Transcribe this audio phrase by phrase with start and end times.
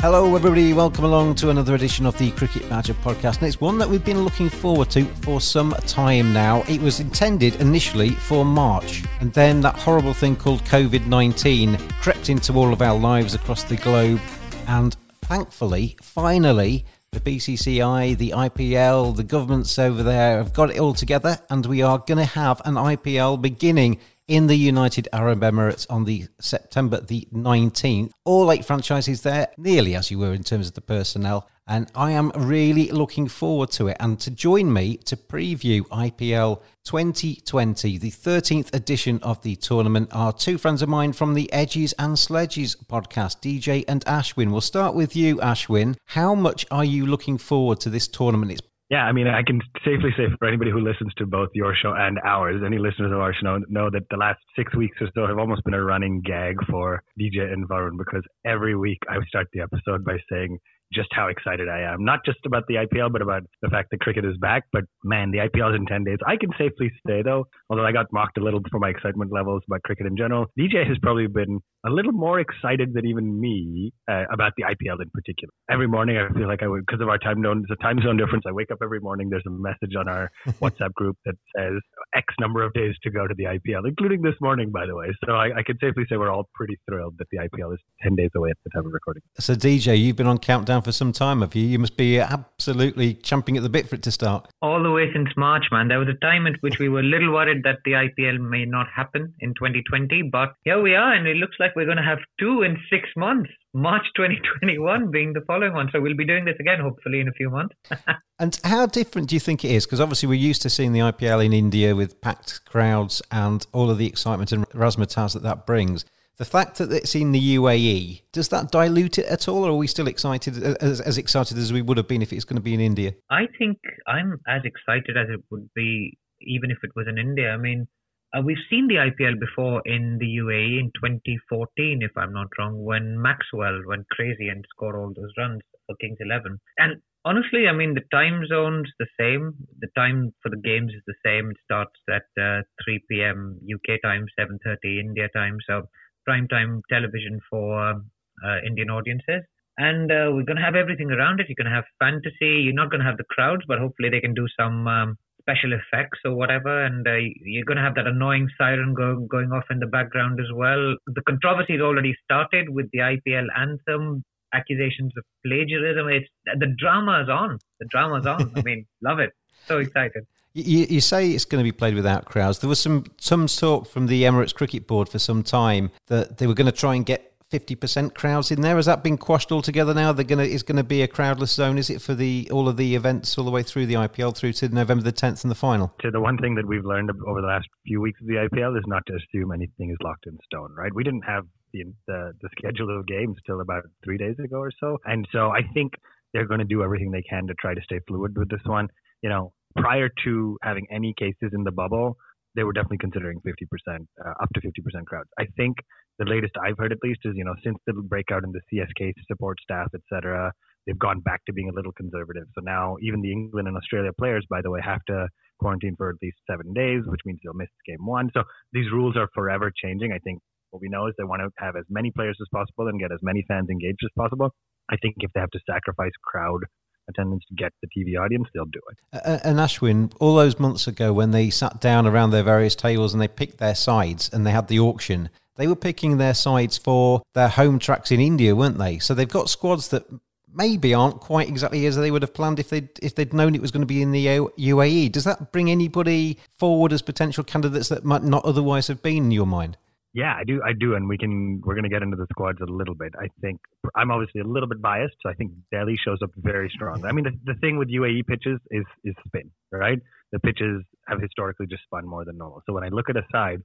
[0.00, 3.36] Hello everybody, welcome along to another edition of the Cricket Badger podcast.
[3.36, 6.62] And it's one that we've been looking forward to for some time now.
[6.68, 12.30] It was intended initially for March, and then that horrible thing called COVID 19 crept
[12.30, 14.22] into all of our lives across the globe.
[14.68, 20.94] And thankfully, finally, the BCCI, the IPL, the governments over there have got it all
[20.94, 23.98] together, and we are going to have an IPL beginning
[24.30, 28.12] in the United Arab Emirates on the September the 19th.
[28.24, 31.48] All eight franchises there, nearly as you were in terms of the personnel.
[31.66, 33.96] And I am really looking forward to it.
[33.98, 40.32] And to join me to preview IPL 2020, the 13th edition of the tournament, are
[40.32, 44.52] two friends of mine from the Edges and Sledges podcast, DJ and Ashwin.
[44.52, 45.96] We'll start with you, Ashwin.
[46.06, 48.52] How much are you looking forward to this tournament?
[48.52, 51.76] It's yeah, I mean, I can safely say for anybody who listens to both your
[51.80, 55.08] show and ours, any listeners of our show know, that the last six weeks or
[55.14, 59.16] so have almost been a running gag for DJ and Varun because every week I
[59.28, 60.58] start the episode by saying
[60.92, 62.04] just how excited I am.
[62.04, 64.64] Not just about the IPL, but about the fact that cricket is back.
[64.72, 66.18] But man, the IPL is in 10 days.
[66.26, 69.62] I can safely say, though, although I got mocked a little for my excitement levels
[69.66, 73.92] about cricket in general, DJ has probably been a little more excited than even me
[74.10, 75.52] uh, about the IPL in particular.
[75.70, 78.16] Every morning, I feel like I would, because of our time zone, the time zone
[78.16, 80.30] difference, I wake up every morning, there's a message on our
[80.60, 81.74] WhatsApp group that says
[82.14, 85.06] X number of days to go to the IPL, including this morning, by the way.
[85.24, 88.14] So I, I can safely say we're all pretty thrilled that the IPL is 10
[88.14, 89.22] days away at the time of recording.
[89.38, 91.66] So, DJ, you've been on countdown for some time, have you?
[91.66, 94.48] You must be absolutely champing at the bit for it to start.
[94.62, 95.88] All the way since March, man.
[95.88, 98.64] There was a time at which we were a little worried that the IPL may
[98.64, 102.02] not happen in 2020, but here we are, and it looks like we're going to
[102.02, 103.50] have two in six months.
[103.72, 105.88] March 2021 being the following one.
[105.92, 107.74] So we'll be doing this again, hopefully, in a few months.
[108.38, 109.86] and how different do you think it is?
[109.86, 113.90] Because obviously we're used to seeing the IPL in India with packed crowds and all
[113.90, 116.04] of the excitement and razzmatazz that that brings.
[116.38, 119.76] The fact that it's in the UAE, does that dilute it at all, or are
[119.76, 122.62] we still excited, as, as excited as we would have been if it's going to
[122.62, 123.12] be in India?
[123.30, 127.50] I think I'm as excited as it would be even if it was in India.
[127.50, 127.86] I mean,
[128.34, 132.84] uh, we've seen the IPL before in the UAE in 2014, if I'm not wrong,
[132.84, 136.58] when Maxwell went crazy and scored all those runs for Kings 11.
[136.78, 139.54] And honestly, I mean, the time zone's the same.
[139.80, 141.50] The time for the games is the same.
[141.50, 143.58] It starts at uh, 3 p.m.
[143.66, 145.58] UK time, 7:30 India time.
[145.66, 145.82] So
[146.30, 148.02] prime time television for
[148.46, 149.42] uh, Indian audiences.
[149.78, 151.46] And uh, we're going to have everything around it.
[151.48, 152.62] You're going to have fantasy.
[152.64, 155.72] You're not going to have the crowds, but hopefully they can do some um, special
[155.72, 156.84] effects or whatever.
[156.84, 160.38] And uh, you're going to have that annoying siren go, going off in the background
[160.38, 160.94] as well.
[161.06, 164.22] The controversy has already started with the IPL anthem,
[164.52, 166.06] accusations of plagiarism.
[166.08, 167.58] It's the drama is on.
[167.80, 168.52] The drama is on.
[168.56, 169.30] I mean, love it.
[169.66, 170.26] So excited.
[170.52, 172.58] You, you, say it's going to be played without crowds.
[172.58, 176.46] There was some some talk from the Emirates Cricket Board for some time that they
[176.48, 178.76] were going to try and get 50% crowds in there.
[178.76, 180.12] Has that been quashed altogether now?
[180.12, 181.78] They're gonna is going to be a crowdless zone.
[181.78, 184.52] Is it for the all of the events all the way through the IPL through
[184.54, 185.92] to November the 10th and the final?
[186.02, 188.78] So the one thing that we've learned over the last few weeks of the IPL
[188.78, 190.72] is not to assume anything is locked in stone.
[190.76, 190.94] Right?
[190.94, 194.70] We didn't have the the, the schedule of games till about three days ago or
[194.78, 195.94] so, and so I think
[196.32, 198.88] they're going to do everything they can to try to stay fluid with this one.
[199.22, 202.16] You know, prior to having any cases in the bubble,
[202.56, 205.28] they were definitely considering 50%, uh, up to 50% crowds.
[205.38, 205.76] I think
[206.18, 209.12] the latest I've heard, at least, is you know since the breakout in the CSK
[209.26, 210.52] support staff, etc.,
[210.86, 212.44] they've gone back to being a little conservative.
[212.54, 215.28] So now even the England and Australia players, by the way, have to
[215.60, 218.30] quarantine for at least seven days, which means they'll miss game one.
[218.34, 220.12] So these rules are forever changing.
[220.12, 220.40] I think
[220.70, 223.12] what we know is they want to have as many players as possible and get
[223.12, 224.52] as many fans engaged as possible.
[224.90, 226.60] I think if they have to sacrifice crowd
[227.10, 229.40] attendance to get the TV audience, they'll do it.
[229.44, 233.20] And Ashwin, all those months ago when they sat down around their various tables and
[233.20, 237.22] they picked their sides and they had the auction, they were picking their sides for
[237.34, 238.98] their home tracks in India, weren't they?
[238.98, 240.06] So they've got squads that
[240.52, 243.60] maybe aren't quite exactly as they would have planned if they'd if they'd known it
[243.60, 245.12] was going to be in the UAE.
[245.12, 249.30] Does that bring anybody forward as potential candidates that might not otherwise have been in
[249.30, 249.76] your mind?
[250.12, 250.60] Yeah, I do.
[250.64, 251.60] I do, and we can.
[251.64, 253.14] We're going to get into the squads a little bit.
[253.16, 253.60] I think
[253.94, 257.04] I'm obviously a little bit biased, so I think Delhi shows up very strong.
[257.04, 259.98] I mean, the, the thing with UAE pitches is is spin, right?
[260.32, 262.62] The pitches have historically just spun more than normal.
[262.66, 263.62] So when I look at a side,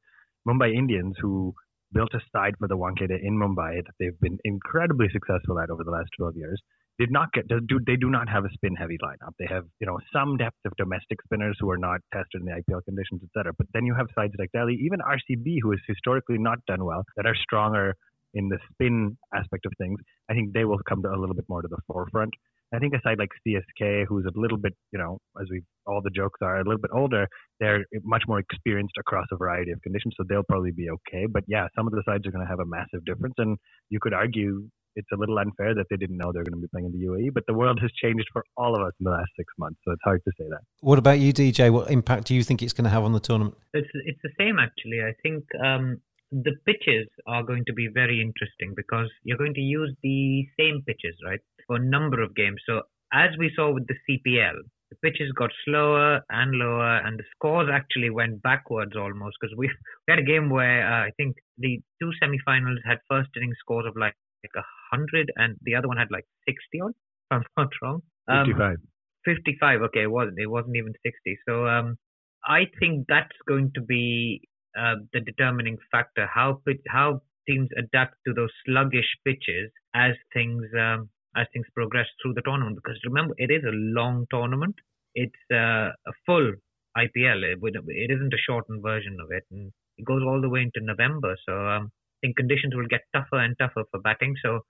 [0.47, 1.55] Mumbai Indians, who
[1.93, 5.83] built a side for the Wankhede in Mumbai that they've been incredibly successful at over
[5.83, 6.61] the last 12 years,
[6.97, 9.33] did not get do they do not have a spin heavy lineup.
[9.39, 12.51] They have you know some depth of domestic spinners who are not tested in the
[12.51, 13.53] IPL conditions, etc.
[13.57, 17.03] But then you have sides like Delhi, even RCB, who has historically not done well,
[17.17, 17.95] that are stronger
[18.33, 19.99] in the spin aspect of things.
[20.29, 22.33] I think they will come to a little bit more to the forefront.
[22.73, 26.01] I think a side like CSK, who's a little bit, you know, as we all
[26.03, 27.27] the jokes are, a little bit older,
[27.59, 31.25] they're much more experienced across a variety of conditions, so they'll probably be okay.
[31.27, 33.57] But yeah, some of the sides are going to have a massive difference, and
[33.89, 36.67] you could argue it's a little unfair that they didn't know they were going to
[36.67, 37.33] be playing in the UAE.
[37.33, 39.91] But the world has changed for all of us in the last six months, so
[39.91, 40.61] it's hard to say that.
[40.81, 41.71] What about you, DJ?
[41.71, 43.55] What impact do you think it's going to have on the tournament?
[43.73, 45.01] It's it's the same actually.
[45.01, 46.01] I think um,
[46.31, 50.81] the pitches are going to be very interesting because you're going to use the same
[50.85, 52.61] pitches, right, for a number of games.
[52.67, 52.81] So
[53.13, 54.55] as we saw with the CPL,
[54.91, 59.67] the pitches got slower and lower, and the scores actually went backwards almost because we,
[60.07, 63.85] we had a game where uh, I think the two semifinals had first inning scores
[63.87, 64.13] of like
[64.45, 66.91] like a hundred, and the other one had like sixty on.
[66.91, 68.01] If I'm not wrong.
[68.27, 68.77] Um, Fifty-five.
[69.25, 69.81] Fifty-five.
[69.87, 70.39] Okay, it wasn't.
[70.39, 71.37] It wasn't even sixty.
[71.47, 71.97] So um,
[72.45, 74.41] I think that's going to be
[74.77, 76.27] uh, the determining factor.
[76.31, 82.33] How how teams adapt to those sluggish pitches as things um, as things progress through
[82.33, 82.77] the tournament.
[82.77, 84.75] Because remember, it is a long tournament.
[85.13, 86.53] It's uh, a full
[86.97, 87.43] IPL.
[87.43, 90.85] It, it isn't a shortened version of it, and it goes all the way into
[90.85, 91.35] November.
[91.47, 91.91] So um,
[92.25, 94.35] think conditions will get tougher and tougher for batting.
[94.43, 94.61] So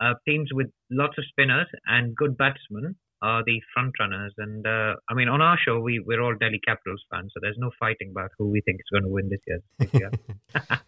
[0.00, 4.34] uh, teams with lots of spinners and good batsmen are the front runners.
[4.36, 7.56] And uh, I mean, on our show, we we're all Delhi Capitals fans, so there's
[7.58, 9.60] no fighting about who we think is going to win this year.
[9.78, 10.10] This year.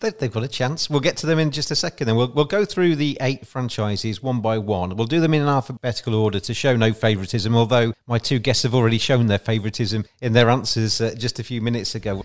[0.18, 0.90] They've got a chance.
[0.90, 2.06] We'll get to them in just a second.
[2.06, 4.94] Then we'll we'll go through the eight franchises one by one.
[4.96, 7.56] We'll do them in an alphabetical order to show no favouritism.
[7.56, 11.42] Although my two guests have already shown their favouritism in their answers uh, just a
[11.42, 12.24] few minutes ago.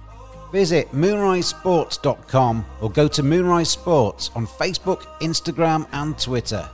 [0.51, 6.69] Visit moonrisesports.com or go to Moonrise Sports on Facebook, Instagram, and Twitter.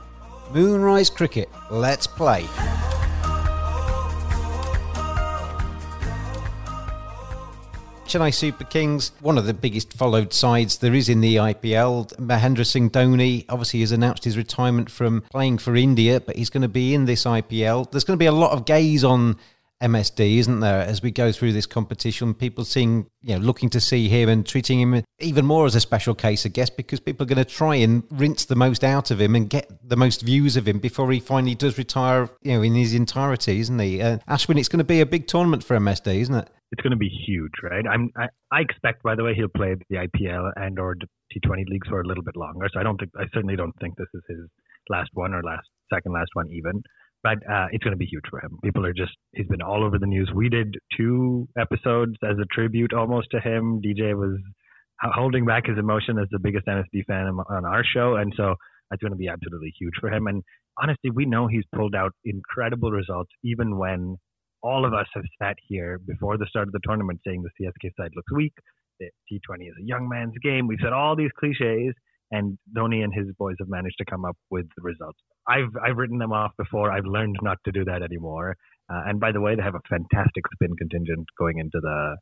[0.52, 2.46] Moonrise Cricket, let's play.
[8.08, 12.16] Chennai Super Kings, one of the biggest followed sides there is in the IPL.
[12.16, 16.62] Mahendra Singh Dhoni obviously has announced his retirement from playing for India, but he's going
[16.62, 17.90] to be in this IPL.
[17.90, 19.36] There's going to be a lot of gaze on
[19.82, 20.80] MSD, isn't there?
[20.80, 24.44] As we go through this competition, people seeing, you know, looking to see him and
[24.44, 27.44] treating him even more as a special case, I guess, because people are going to
[27.44, 30.78] try and rinse the most out of him and get the most views of him
[30.80, 34.02] before he finally does retire, you know, in his entirety, isn't he?
[34.02, 36.48] Uh, Ashwin, it's going to be a big tournament for MSD, isn't it?
[36.72, 37.84] It's going to be huge, right?
[37.86, 41.88] I'm, I, I expect, by the way, he'll play the IPL and or T20 leagues
[41.88, 42.68] for a little bit longer.
[42.72, 44.48] So I don't think, I certainly don't think this is his
[44.90, 46.82] last one or last second last one even
[47.22, 48.58] but uh, it's going to be huge for him.
[48.62, 50.30] People are just, he's been all over the news.
[50.34, 53.80] We did two episodes as a tribute almost to him.
[53.84, 54.38] DJ was
[55.02, 58.16] holding back his emotion as the biggest MSD fan on our show.
[58.16, 58.54] And so
[58.90, 60.26] That's going to be absolutely huge for him.
[60.26, 60.42] And
[60.80, 64.16] honestly, we know he's pulled out incredible results, even when
[64.62, 67.90] all of us have sat here before the start of the tournament saying the CSK
[67.98, 68.54] side looks weak.
[68.98, 70.66] The T20 is a young man's game.
[70.66, 71.94] We've said all these cliches,
[72.30, 75.18] and Dhoni and his boys have managed to come up with the results.
[75.46, 76.92] I've I've written them off before.
[76.92, 78.56] I've learned not to do that anymore.
[78.90, 82.16] Uh, and by the way, they have a fantastic spin contingent going into the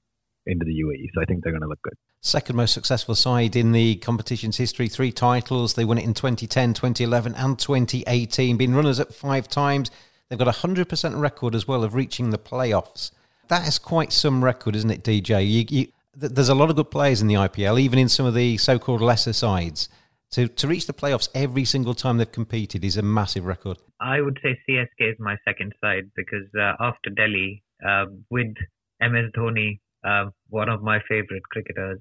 [0.47, 1.95] into the UAE, so I think they're going to look good.
[2.21, 5.75] Second most successful side in the competition's history, three titles.
[5.75, 8.57] They won it in 2010, 2011, and 2018.
[8.57, 9.91] Been runners up five times.
[10.29, 13.11] They've got a hundred percent record as well of reaching the playoffs.
[13.49, 15.49] That is quite some record, isn't it, DJ?
[15.49, 15.87] You, you,
[16.17, 19.03] there's a lot of good players in the IPL, even in some of the so-called
[19.03, 19.89] lesser sides.
[20.33, 23.79] To to reach the playoffs every single time they've competed is a massive record.
[24.01, 28.53] I would say CSK is my second side because uh, after Delhi, uh, with
[29.01, 32.01] MS Dhoni, uh, one of my favorite cricketers,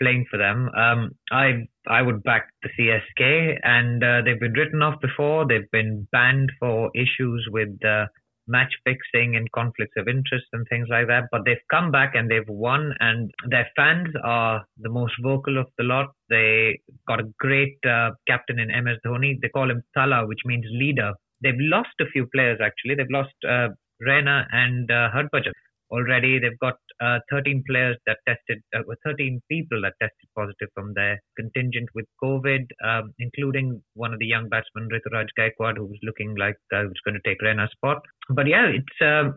[0.00, 4.82] playing for them, um, I I would back the CSK, and uh, they've been written
[4.82, 5.46] off before.
[5.46, 8.06] They've been banned for issues with uh,
[8.46, 11.24] match fixing and conflicts of interest and things like that.
[11.30, 15.66] But they've come back and they've won, and their fans are the most vocal of
[15.78, 16.10] the lot.
[16.28, 19.38] They got a great uh, captain in MS Dhoni.
[19.40, 21.12] They call him Thala, which means leader.
[21.42, 22.94] They've lost a few players actually.
[22.94, 23.68] They've lost uh,
[24.04, 25.52] and uh, Harbhajan
[25.92, 26.38] already.
[26.38, 31.20] They've got uh, 13 players that tested, uh, 13 people that tested positive from their
[31.36, 36.34] contingent with COVID, um, including one of the young batsmen, Ruturaj Gaikwad, who was looking
[36.36, 38.02] like uh, was going to take Raina's spot.
[38.30, 39.32] But yeah, it's uh,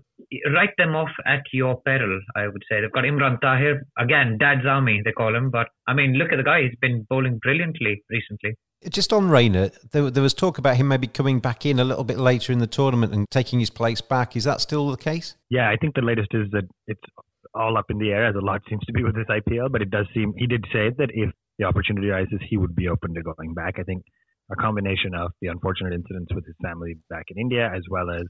[0.54, 2.82] write them off at your peril, I would say.
[2.82, 5.50] They've got Imran Tahir, again, Dad's Army, they call him.
[5.52, 8.56] But I mean, look at the guy, he's been bowling brilliantly recently.
[8.90, 12.04] Just on Raina, there, there, was talk about him maybe coming back in a little
[12.04, 14.36] bit later in the tournament and taking his place back.
[14.36, 15.36] Is that still the case?
[15.50, 17.02] Yeah, I think the latest is that it's
[17.54, 19.72] all up in the air, as a lot seems to be with this IPL.
[19.72, 22.90] But it does seem he did say that if the opportunity arises, he would be
[22.90, 23.76] open to going back.
[23.80, 24.04] I think
[24.52, 28.26] a combination of the unfortunate incidents with his family back in India, as well as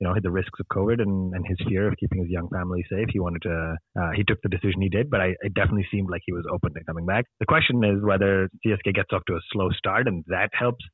[0.00, 2.84] you know the risks of COVID and, and his fear of keeping his young family
[2.90, 3.76] safe, he wanted to.
[3.98, 6.44] Uh, he took the decision he did, but I, it definitely seemed like he was
[6.52, 7.24] open to coming back.
[7.40, 10.84] The question is whether CSK gets off to a slow start and that helps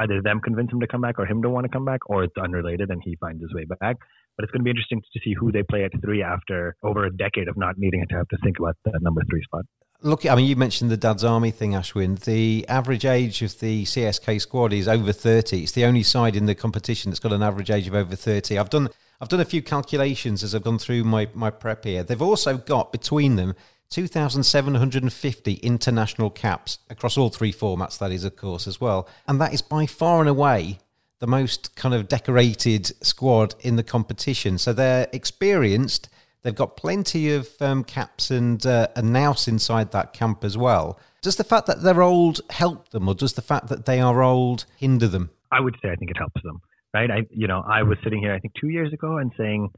[0.00, 2.24] either them convince him to come back or him to want to come back, or
[2.24, 3.96] it's unrelated and he finds his way back.
[4.36, 7.04] But it's going to be interesting to see who they play at three after over
[7.04, 9.64] a decade of not needing to have to think about that number three spot.
[10.00, 12.20] Look, I mean, you mentioned the Dad's Army thing, Ashwin.
[12.20, 15.64] The average age of the CSK squad is over 30.
[15.64, 18.58] It's the only side in the competition that's got an average age of over 30.
[18.58, 18.90] I've done
[19.20, 22.04] I've done a few calculations as I've gone through my, my prep here.
[22.04, 23.56] They've also got between them
[23.90, 29.08] 2,750 international caps across all three formats, that is, of course, as well.
[29.26, 30.78] And that is by far and away
[31.18, 34.58] the most kind of decorated squad in the competition.
[34.58, 36.08] So they're experienced.
[36.42, 40.98] They've got plenty of um, caps and uh, a nous inside that camp as well.
[41.20, 44.22] Does the fact that they're old help them, or does the fact that they are
[44.22, 45.30] old hinder them?
[45.50, 46.60] I would say I think it helps them.
[46.94, 47.10] Right?
[47.10, 49.68] I you know I was sitting here I think two years ago and saying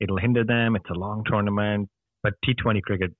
[0.00, 0.76] it'll hinder them.
[0.76, 1.88] It's a long tournament,
[2.22, 3.12] but T20 cricket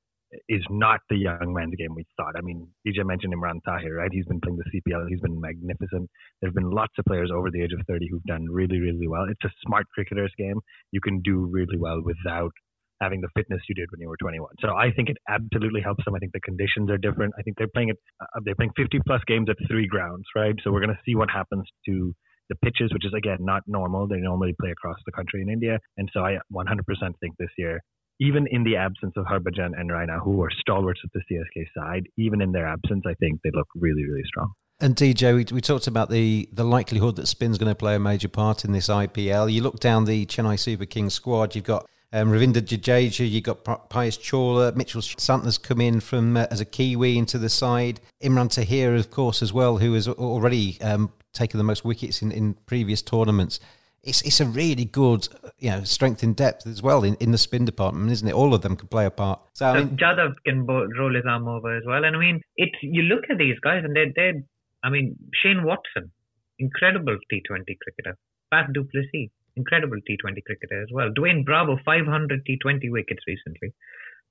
[0.49, 2.35] is not the young man's game we thought.
[2.37, 4.11] I mean, DJ mentioned Imran Tahir, right?
[4.13, 5.09] He's been playing the CPL.
[5.09, 6.11] He's been magnificent.
[6.41, 9.09] There have been lots of players over the age of 30 who've done really, really
[9.09, 9.25] well.
[9.29, 10.61] It's a smart cricketer's game.
[10.93, 12.53] You can do really well without
[13.01, 14.49] having the fitness you did when you were 21.
[14.61, 16.15] So I think it absolutely helps them.
[16.15, 17.35] I think the conditions are different.
[17.39, 17.99] I think they're playing it.
[18.21, 20.55] Uh, they're playing 50 plus games at three grounds, right?
[20.63, 22.15] So we're going to see what happens to
[22.49, 24.09] the pitches, which is again not normal.
[24.09, 26.79] They normally play across the country in India, and so I 100%
[27.21, 27.83] think this year
[28.21, 32.09] even in the absence of Harbhajan and Raina, who are stalwarts of the CSK side,
[32.17, 34.53] even in their absence, I think they look really, really strong.
[34.81, 37.99] And DJ, we, we talked about the, the likelihood that spin's going to play a
[37.99, 39.53] major part in this IPL.
[39.53, 43.65] You look down the Chennai Super Kings squad, you've got um, Ravindra Jadeja, you've got
[43.65, 48.01] Piyush Chawla, Mitchell Santner's come in from uh, as a Kiwi into the side.
[48.23, 52.33] Imran Tahir, of course, as well, who has already um, taken the most wickets in,
[52.33, 53.61] in previous tournaments
[54.03, 57.39] it's it's a really good you know strength in depth as well in, in the
[57.39, 58.35] spin department, isn't it?
[58.35, 59.41] All of them can play a part.
[59.55, 62.77] So, I mean, Jadhav can roll his arm over as well, and I mean, it's
[62.81, 64.43] you look at these guys and they're they're
[64.83, 66.13] I mean, Shane Watson,
[66.59, 68.17] incredible T20 cricketer.
[68.53, 71.11] Faf du Plessis, incredible T20 cricketer as well.
[71.11, 73.75] Dwayne Bravo, 500 T20 wickets recently.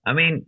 [0.05, 0.45] I mean,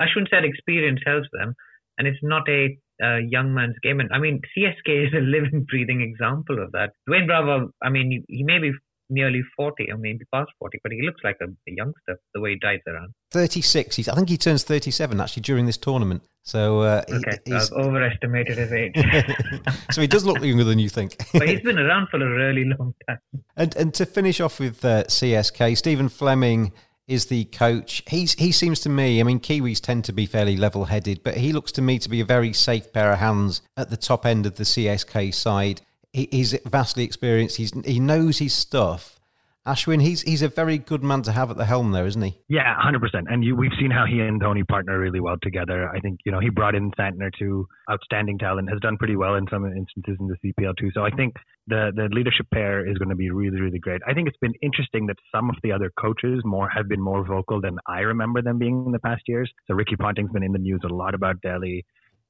[0.00, 1.54] Ashwin said experience helps them,
[1.96, 2.78] and it's not a
[3.22, 4.00] young man's game.
[4.00, 6.92] And I mean, CSK is a living, breathing example of that.
[7.08, 8.72] Dwayne Bravo, I mean, he may be
[9.10, 12.50] nearly 40 or maybe past 40, but he looks like a, a youngster the way
[12.50, 13.12] he dives around.
[13.30, 13.96] 36.
[13.96, 16.22] He's, I think he turns 37 actually during this tournament.
[16.42, 18.94] So uh, okay, he, I've overestimated his age.
[19.90, 21.16] so he does look younger than you think.
[21.34, 23.18] but he's been around for a really long time.
[23.56, 26.72] And and to finish off with uh, CSK, Stephen Fleming
[27.06, 28.02] is the coach.
[28.06, 29.20] He's he seems to me.
[29.20, 32.20] I mean, Kiwis tend to be fairly level-headed, but he looks to me to be
[32.20, 35.82] a very safe pair of hands at the top end of the CSK side.
[36.12, 37.56] He, he's vastly experienced.
[37.56, 39.18] He's he knows his stuff.
[39.68, 42.40] Ashwin, he's he's a very good man to have at the helm, there, isn't he?
[42.48, 43.26] Yeah, hundred percent.
[43.28, 45.90] And you, we've seen how he and Dhoni partner really well together.
[45.94, 49.34] I think you know he brought in Santner to outstanding talent, has done pretty well
[49.34, 50.90] in some instances in the CPL too.
[50.94, 51.34] So I think
[51.66, 54.00] the the leadership pair is going to be really really great.
[54.08, 57.22] I think it's been interesting that some of the other coaches more have been more
[57.26, 59.52] vocal than I remember them being in the past years.
[59.66, 61.84] So Ricky Ponting's been in the news a lot about Delhi.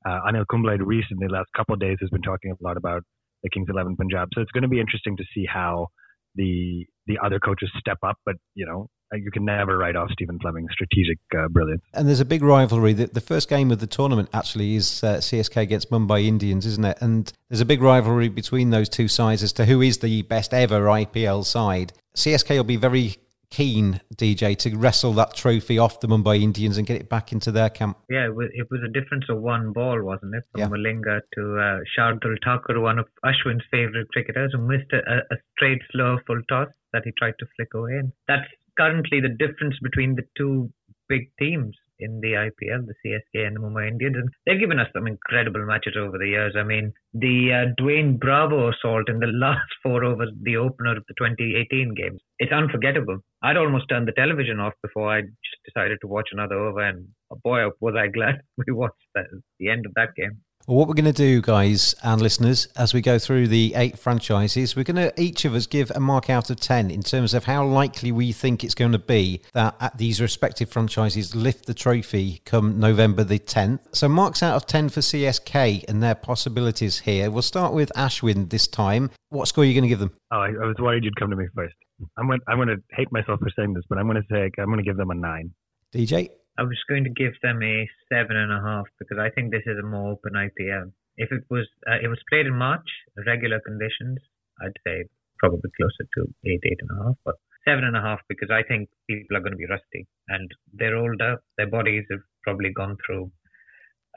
[0.05, 3.05] Uh, Anil Kumble recently, last couple of days, has been talking a lot about
[3.43, 4.29] the Kings Eleven Punjab.
[4.35, 5.89] So it's going to be interesting to see how
[6.35, 8.17] the the other coaches step up.
[8.25, 11.83] But you know, you can never write off Stephen Fleming's strategic uh, brilliance.
[11.95, 12.93] And there's a big rivalry.
[12.93, 16.85] The, the first game of the tournament actually is uh, CSK against Mumbai Indians, isn't
[16.85, 16.99] it?
[17.01, 20.53] And there's a big rivalry between those two sides as to who is the best
[20.53, 21.93] ever IPL side.
[22.15, 23.17] CSK will be very
[23.51, 27.51] keen, DJ, to wrestle that trophy off the Mumbai Indians and get it back into
[27.51, 27.99] their camp.
[28.11, 30.45] Yeah, it was, it was a difference of one ball, wasn't it?
[30.53, 30.69] From yeah.
[30.69, 35.83] Malinga to uh, Shardul Thakur, one of Ashwin's favourite cricketers, who missed a, a straight
[35.93, 37.99] slow full toss that he tried to flick away.
[37.99, 40.71] And that's currently the difference between the two
[41.09, 44.17] big teams in the IPL, the CSK and the Mumbai Indians.
[44.17, 46.55] And they've given us some incredible matches over the years.
[46.57, 51.05] I mean, the uh, Dwayne Bravo assault in the last four overs, the opener of
[51.09, 53.19] the 2018 games, it's unforgettable.
[53.43, 56.81] I'd almost turned the television off before I just decided to watch another over.
[56.81, 57.09] And
[57.45, 59.27] boy, was I glad we watched that,
[59.59, 60.41] the end of that game.
[60.69, 63.99] Well, what we're going to do, guys and listeners, as we go through the eight
[63.99, 67.33] franchises, we're going to each of us give a mark out of 10 in terms
[67.33, 71.65] of how likely we think it's going to be that uh, these respective franchises lift
[71.65, 73.79] the trophy come November the 10th.
[73.93, 77.31] So, marks out of 10 for CSK and their possibilities here.
[77.31, 79.11] We'll start with Ashwin this time.
[79.31, 80.13] What score are you going to give them?
[80.31, 81.77] Oh, I, I was worried you'd come to me first.
[82.19, 84.51] I'm going, I'm going to hate myself for saying this, but I'm going to say
[84.59, 85.55] I'm going to give them a nine.
[85.95, 86.29] DJ?
[86.59, 89.63] I was going to give them a seven and a half because I think this
[89.65, 90.91] is a more open IPL.
[91.17, 92.89] If it was uh, it was played in March,
[93.27, 94.19] regular conditions,
[94.61, 95.05] I'd say
[95.39, 98.63] probably closer to eight, eight and a half, but seven and a half because I
[98.67, 101.37] think people are going to be rusty and they're older.
[101.57, 103.31] Their bodies have probably gone through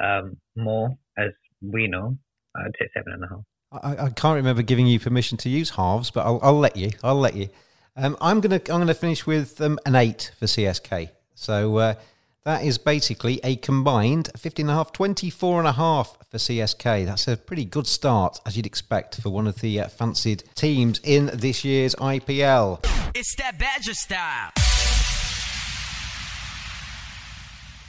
[0.04, 2.18] um, more, as we know.
[2.56, 3.44] I'd say seven and a half.
[3.84, 6.90] I, I, can't remember giving you permission to use halves, but I'll, I'll let you.
[7.04, 7.50] I'll let you.
[7.96, 11.10] Um, I'm gonna I'm gonna finish with um, an eight for CSK.
[11.36, 11.94] So uh,
[12.44, 17.06] that is basically a combined 15.5, 24.5 for CSK.
[17.06, 21.00] That's a pretty good start, as you'd expect, for one of the uh, fancied teams
[21.04, 22.84] in this year's IPL.
[23.14, 24.52] It's that Badger style.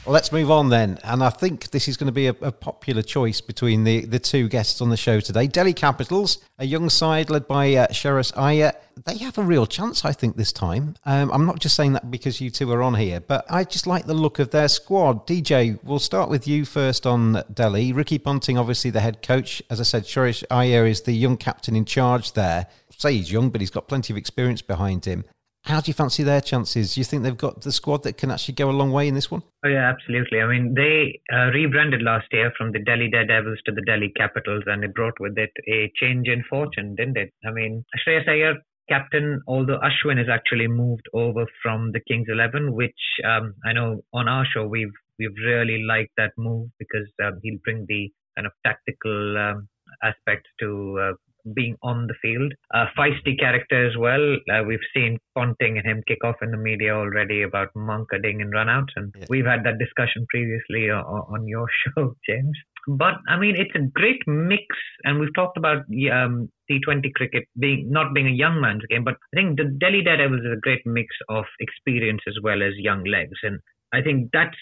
[0.05, 0.99] Let's move on then.
[1.05, 4.19] And I think this is going to be a, a, popular choice between the, the
[4.19, 5.47] two guests on the show today.
[5.47, 8.73] Delhi Capitals, a young side led by uh, Shreyas Iyer.
[9.05, 10.97] They have a real chance, I think, this time.
[11.05, 13.87] Um, I'm not just saying that because you two are on here, but I just
[13.87, 15.25] like the look of their squad.
[15.25, 17.93] DJ, we'll start with you first on Delhi.
[17.93, 19.63] Ricky Ponting, obviously the head coach.
[19.71, 22.67] As I said, Shreyas Iyer is the young captain in charge there.
[22.91, 25.25] Say he's young, but he's got plenty of experience behind him.
[25.65, 26.95] How do you fancy their chances?
[26.95, 29.15] Do you think they've got the squad that can actually go a long way in
[29.15, 29.43] this one?
[29.65, 30.41] Oh yeah, absolutely.
[30.41, 34.65] I mean, they uh, rebranded last year from the Delhi Daredevils to the Delhi Capitals,
[34.67, 37.33] and it brought with it a change in fortune, didn't it?
[37.47, 38.55] I mean, Shreyas Iyer,
[38.89, 44.03] captain, although Ashwin has actually moved over from the Kings Eleven, which um, I know
[44.13, 48.47] on our show we've we've really liked that move because um, he'll bring the kind
[48.47, 49.69] of tactical um,
[50.03, 51.13] aspect to uh,
[51.55, 52.53] being on the field.
[52.73, 54.37] A feisty character as well.
[54.51, 58.53] Uh, we've seen Ponting and him kick off in the media already about mankading and
[58.53, 59.27] runouts, and yeah.
[59.29, 62.57] we've had that discussion previously on, on your show, James.
[62.87, 64.67] But I mean, it's a great mix,
[65.05, 69.15] and we've talked about um, T20 cricket being not being a young man's game, but
[69.15, 73.05] I think the Delhi Daredevils is a great mix of experience as well as young
[73.05, 73.61] legs, and
[73.93, 74.57] I think that's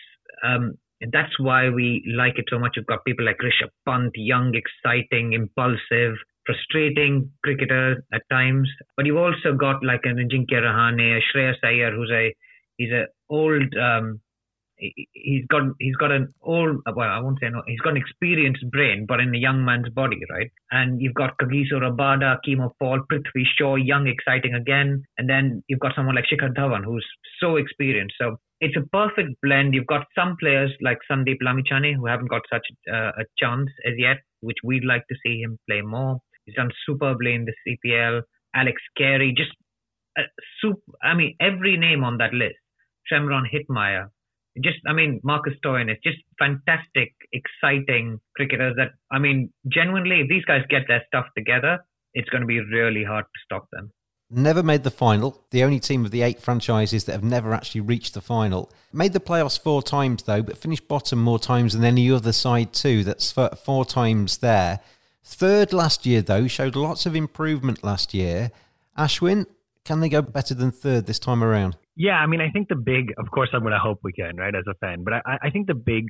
[0.45, 0.75] um,
[1.13, 2.73] that's why we like it so much.
[2.77, 6.17] You've got people like Rishabh Pant, young, exciting, impulsive,
[6.51, 8.69] frustrating cricketer at times.
[8.97, 12.35] But you've also got like an Ajinkya Rahane, a Shreyas Iyer, who's a
[12.77, 14.21] he's a old um,
[14.77, 18.65] he's got he's got an old well I won't say no he's got an experienced
[18.71, 20.51] brain but in a young man's body right?
[20.71, 25.05] And you've got Kagiso Rabada, Keemo Paul, Prithvi Shaw, young exciting again.
[25.19, 27.07] And then you've got someone like Shikhar Dhawan who's
[27.41, 28.15] so experienced.
[28.21, 29.75] So it's a perfect blend.
[29.75, 33.95] You've got some players like Sandeep Lamichhane who haven't got such uh, a chance as
[33.99, 38.23] yet which we'd like to see him play more He's done superbly in the CPL.
[38.55, 39.53] Alex Carey, just
[40.19, 40.23] uh,
[40.61, 40.81] super.
[41.03, 42.57] I mean, every name on that list.
[43.11, 44.09] Shimron Hetmyer,
[44.63, 48.75] just I mean Marcus Stoinis, just fantastic, exciting cricketers.
[48.77, 51.79] That I mean, genuinely, if these guys get their stuff together,
[52.15, 53.93] it's going to be really hard to stop them.
[54.29, 55.45] never made the final.
[55.51, 58.71] The only team of the eight franchises that have never actually reached the final.
[58.93, 62.73] Made the playoffs four times though, but finished bottom more times than any other side
[62.73, 63.05] too.
[63.05, 64.81] That's four times there.
[65.23, 68.51] Third last year though, showed lots of improvement last year.
[68.99, 69.47] Ashwin,
[69.85, 71.77] can they go better than third this time around?
[71.97, 74.37] Yeah, I mean, I think the big, of course, I'm going to hope we can,
[74.37, 75.05] right, as a fan.
[75.05, 76.07] But I, I think the big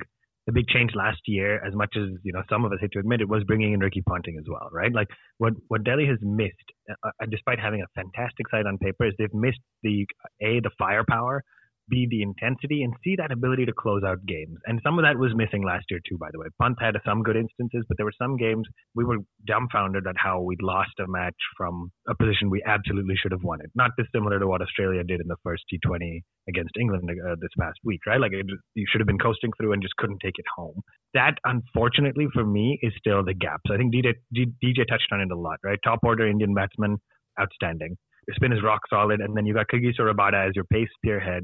[0.47, 2.99] the big change last year, as much as you know some of us hate to
[2.99, 4.91] admit it, was bringing in Ricky Ponting as well, right?
[4.91, 6.55] Like what what Delhi has missed,
[6.89, 10.05] uh, uh despite having a fantastic side on paper, is they've missed the
[10.41, 11.43] a the firepower
[11.91, 14.57] B, the intensity, and C, that ability to close out games.
[14.65, 16.47] And some of that was missing last year, too, by the way.
[16.59, 20.41] Pant had some good instances, but there were some games we were dumbfounded at how
[20.41, 23.69] we'd lost a match from a position we absolutely should have won it.
[23.75, 27.77] Not dissimilar to what Australia did in the first T20 against England uh, this past
[27.83, 28.19] week, right?
[28.19, 30.81] Like it, you should have been coasting through and just couldn't take it home.
[31.13, 33.59] That, unfortunately, for me, is still the gap.
[33.67, 35.79] So I think DJ, DJ touched on it a lot, right?
[35.83, 36.97] Top order Indian batsman,
[37.39, 37.97] outstanding.
[38.27, 41.43] Your spin is rock solid, and then you got Kagiso Rabada as your pace spearhead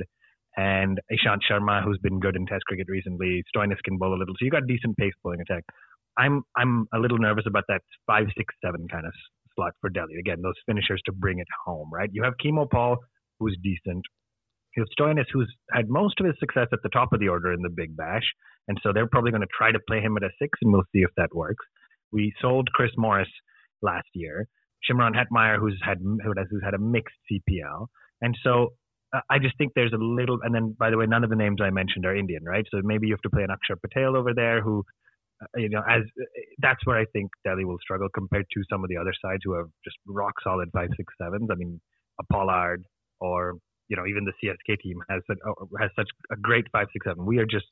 [0.58, 3.44] and Ishant Sharma, who's been good in Test cricket recently.
[3.56, 5.64] Stoinis can bowl a little, so you got decent pace bowling attack.
[6.18, 9.14] I'm I'm a little nervous about that five, six, seven kind of
[9.56, 10.16] slot for Delhi.
[10.20, 12.10] Again, those finishers to bring it home, right?
[12.12, 12.98] You have Keemo Paul,
[13.40, 14.04] who's decent.
[14.76, 17.54] You have Stoinis, who's had most of his success at the top of the order
[17.54, 18.26] in the Big Bash,
[18.68, 20.84] and so they're probably going to try to play him at a six, and we'll
[20.92, 21.66] see if that works.
[22.12, 23.30] We sold Chris Morris
[23.82, 24.48] last year.
[24.90, 27.88] Shimron Hetmyer, who's had who's had a mixed CPL,
[28.22, 28.70] and so
[29.30, 31.60] I just think there's a little, and then by the way, none of the names
[31.62, 32.66] I mentioned are Indian, right?
[32.72, 34.84] So maybe you have to play an Akshar Patel over there, who,
[35.42, 36.04] uh, you know, as
[36.60, 39.54] that's where I think Delhi will struggle compared to some of the other sides who
[39.54, 41.50] have just rock solid five, six, sevens.
[41.52, 41.80] I mean,
[42.20, 42.84] a Pollard
[43.20, 43.54] or
[43.88, 47.26] you know even the CSK team has oh, has such a great five, six, seven.
[47.26, 47.66] We are just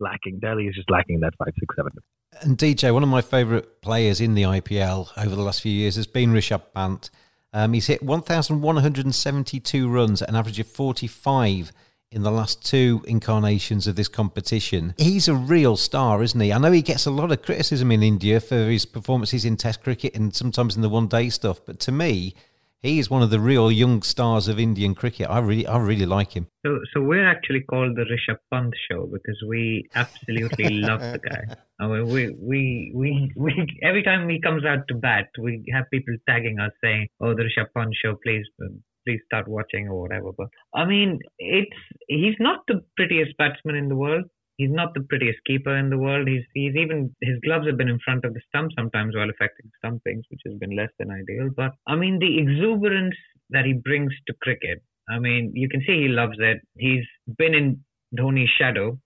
[0.00, 0.40] lacking.
[0.40, 1.92] Delhi is just lacking that five, six, seven.
[2.40, 5.96] And DJ, one of my favourite players in the IPL over the last few years
[5.96, 7.10] has been Rishabh Pant.
[7.52, 11.72] Um, he's hit 1,172 runs at an average of 45
[12.10, 14.94] in the last two incarnations of this competition.
[14.98, 16.52] He's a real star, isn't he?
[16.52, 19.82] I know he gets a lot of criticism in India for his performances in Test
[19.82, 22.34] cricket and sometimes in the one day stuff, but to me,
[22.82, 25.30] he is one of the real young stars of Indian cricket.
[25.30, 26.48] I really, I really like him.
[26.66, 31.54] So, so we're actually called the Rishabh Pant Show because we absolutely love the guy.
[31.78, 35.84] I mean, we, we, we, we, every time he comes out to bat, we have
[35.92, 40.00] people tagging us saying, "Oh, the Rishabh Pant Show, please, um, please start watching or
[40.00, 41.70] whatever." But I mean, it's
[42.08, 44.24] he's not the prettiest batsman in the world.
[44.62, 46.28] He's not the prettiest keeper in the world.
[46.28, 49.68] He's he's even his gloves have been in front of the stump sometimes while affecting
[49.78, 51.50] stumpings, which has been less than ideal.
[51.56, 53.16] But I mean, the exuberance
[53.50, 54.80] that he brings to cricket.
[55.08, 56.60] I mean, you can see he loves it.
[56.78, 57.04] He's
[57.38, 57.84] been in
[58.16, 59.00] Dhoni's shadow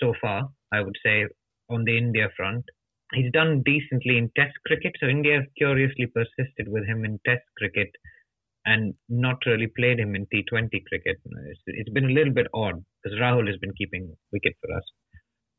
[0.00, 1.26] so far, I would say,
[1.68, 2.64] on the India front.
[3.12, 7.90] He's done decently in Test cricket, so India curiously persisted with him in Test cricket
[8.64, 11.16] and not really played him in T20 cricket.
[11.50, 14.84] It's, it's been a little bit odd because Rahul has been keeping wicket for us.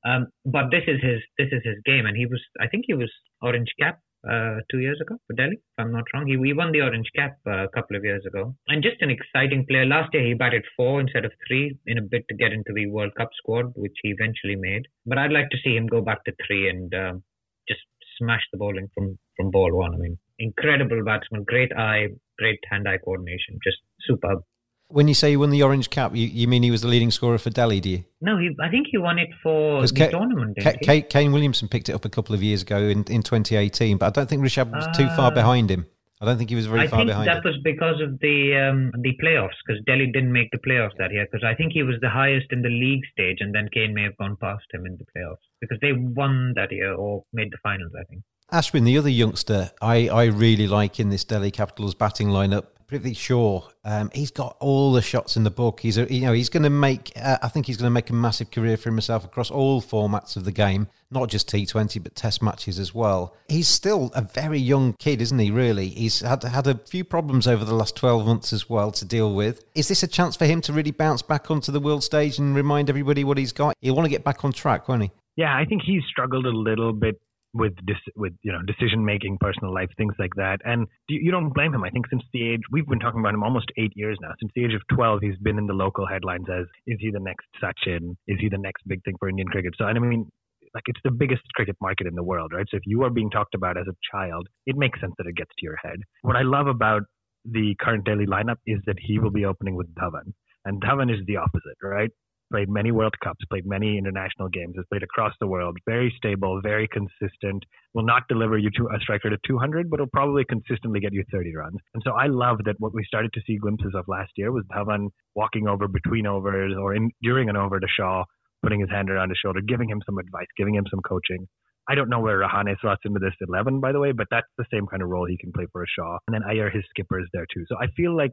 [0.06, 2.94] Um, but this is his this is his game, and he was I think he
[2.94, 6.28] was orange cap uh, two years ago for Delhi, if I'm not wrong.
[6.28, 9.10] He, he won the orange cap uh, a couple of years ago, and just an
[9.10, 9.86] exciting player.
[9.86, 12.88] Last year he batted four instead of three in a bid to get into the
[12.88, 14.84] World Cup squad, which he eventually made.
[15.08, 17.24] But I'd like to see him go back to three and um,
[17.68, 17.82] just
[18.20, 19.96] smash the bowling from from ball one.
[19.96, 24.44] I mean, incredible batsman, great eye, great hand-eye coordination, just superb.
[24.88, 27.10] When you say he won the orange cap, you, you mean he was the leading
[27.10, 27.80] scorer for Delhi?
[27.80, 28.04] Do you?
[28.22, 30.58] No, he, I think he won it for the K- tournament.
[30.60, 34.06] K- Kane Williamson picked it up a couple of years ago in, in 2018, but
[34.06, 35.88] I don't think Rishabh was uh, too far uh, behind him.
[36.22, 37.30] I don't think he was very I far behind.
[37.30, 37.54] I think that him.
[37.54, 41.28] was because of the um, the playoffs, because Delhi didn't make the playoffs that year.
[41.30, 44.04] Because I think he was the highest in the league stage, and then Kane may
[44.04, 47.58] have gone past him in the playoffs because they won that year or made the
[47.62, 47.92] finals.
[48.00, 48.24] I think.
[48.52, 53.18] Ashwin, the other youngster I, I really like in this Delhi Capitals batting lineup, Prithvi
[53.18, 53.68] Shaw.
[53.84, 55.80] Um, he's got all the shots in the book.
[55.80, 57.12] He's a, you know he's going to make.
[57.16, 60.38] Uh, I think he's going to make a massive career for himself across all formats
[60.38, 63.36] of the game, not just T Twenty but Test matches as well.
[63.50, 65.50] He's still a very young kid, isn't he?
[65.50, 69.06] Really, he's had had a few problems over the last twelve months as well to
[69.06, 69.66] deal with.
[69.74, 72.56] Is this a chance for him to really bounce back onto the world stage and
[72.56, 73.74] remind everybody what he's got?
[73.82, 75.12] He'll want to get back on track, won't he?
[75.36, 77.20] Yeah, I think he's struggled a little bit
[77.56, 80.60] with dis- with you know decision making, personal life, things like that.
[80.66, 81.84] And you, you, don't blame him.
[81.84, 84.34] I think since the age we've been talking about him almost eight years now.
[84.40, 87.20] Since the age of twelve, he's been in the local headlines as is he the
[87.20, 88.16] next Sachin?
[88.28, 89.74] Is he the next big thing for Indian cricket?
[89.78, 90.30] So and I mean.
[90.74, 92.66] Like it's the biggest cricket market in the world, right?
[92.70, 95.38] So if you are being talked about as a child, it makes sense that it
[95.38, 96.02] gets to your head.
[96.22, 97.04] What I love about
[97.46, 100.34] the current Delhi lineup is that he will be opening with Dhawan,
[100.66, 102.10] and Dhawan is the opposite, right?
[102.56, 106.62] Played many World Cups, played many international games, has played across the world, very stable,
[106.64, 111.02] very consistent, will not deliver you to a striker to 200, but will probably consistently
[111.02, 111.76] get you 30 runs.
[111.94, 114.64] And so I love that what we started to see glimpses of last year was
[114.74, 118.24] Dhawan walking over between overs or in, during an over to Shaw,
[118.64, 121.50] putting his hand around his shoulder, giving him some advice, giving him some coaching.
[121.90, 124.66] I don't know where Rahane slots into this 11, by the way, but that's the
[124.74, 126.20] same kind of role he can play for a Shaw.
[126.28, 127.66] And then Iyer, his skipper, is there too.
[127.68, 128.32] So I feel like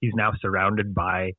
[0.00, 1.32] he's now surrounded by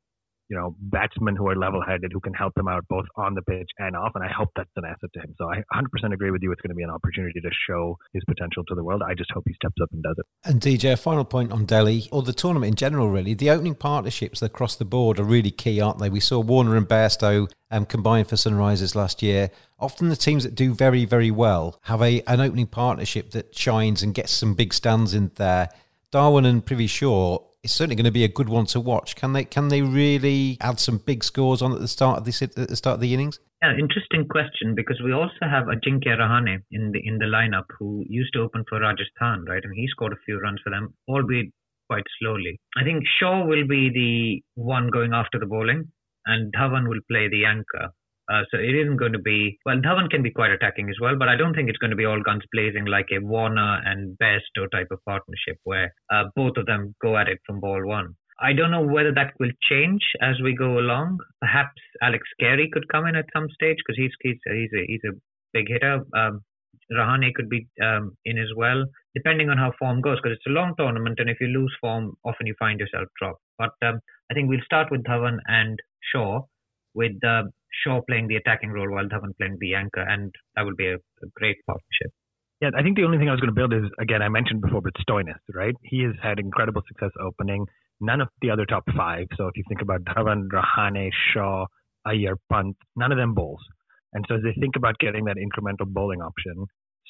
[0.50, 3.70] you know, batsmen who are level-headed who can help him out both on the pitch
[3.80, 4.12] and off.
[4.16, 5.34] And I hope that's an asset to him.
[5.38, 6.52] So I 100% agree with you.
[6.52, 9.02] It's going to be an opportunity to show his potential to the world.
[9.06, 10.26] I just hope he steps up and does it.
[10.44, 13.34] And DJ, a final point on Delhi or the tournament in general, really.
[13.34, 16.10] The opening partnerships across the board are really key, aren't they?
[16.10, 19.50] We saw Warner and Bairstow um, combined for Sunrisers last year.
[19.80, 24.04] Often the teams that do very, very well have a an opening partnership that shines
[24.04, 25.70] and gets some big stands in there.
[26.12, 29.16] Dhawan and Prithvi Shaw it's certainly going to be a good one to watch.
[29.16, 32.42] Can they can they really add some big scores on at the start of this
[32.42, 33.40] at the start of the innings?
[33.62, 38.04] Yeah, interesting question because we also have Ajinkya Rahane in the in the lineup who
[38.08, 39.64] used to open for Rajasthan, right?
[39.64, 41.54] And he scored a few runs for them, albeit
[41.90, 42.60] quite slowly.
[42.78, 45.92] I think Shaw will be the one going after the bowling,
[46.26, 47.94] and Dhawan will play the anchor.
[48.34, 49.78] Uh, so it isn't going to be well.
[49.78, 52.06] Dhawan can be quite attacking as well, but I don't think it's going to be
[52.06, 56.66] all guns blazing like a Warner and Bairstow type of partnership where uh, both of
[56.66, 58.16] them go at it from ball one.
[58.40, 61.20] I don't know whether that will change as we go along.
[61.42, 65.06] Perhaps Alex Carey could come in at some stage because he's he's he's a, he's
[65.06, 65.14] a
[65.54, 66.02] big hitter.
[66.16, 66.42] Um,
[66.92, 70.58] Rahane could be um, in as well, depending on how form goes, because it's a
[70.58, 73.42] long tournament, and if you lose form, often you find yourself dropped.
[73.58, 75.80] But um, I think we'll start with Dhawan and
[76.12, 76.42] Shaw,
[76.94, 77.44] with uh,
[77.84, 80.96] Shaw playing the attacking role while Dhawan playing the anchor, and that would be a,
[80.96, 82.12] a great partnership.
[82.62, 84.62] Yeah, I think the only thing I was going to build is again I mentioned
[84.62, 85.76] before, but Stoinis, right?
[85.84, 87.66] He has had incredible success opening.
[88.00, 89.28] None of the other top five.
[89.38, 91.66] So if you think about Dhawan, Rahane, Shaw,
[92.06, 93.62] Iyer, Pant, none of them bowls.
[94.14, 96.66] And so as they think about getting that incremental bowling option,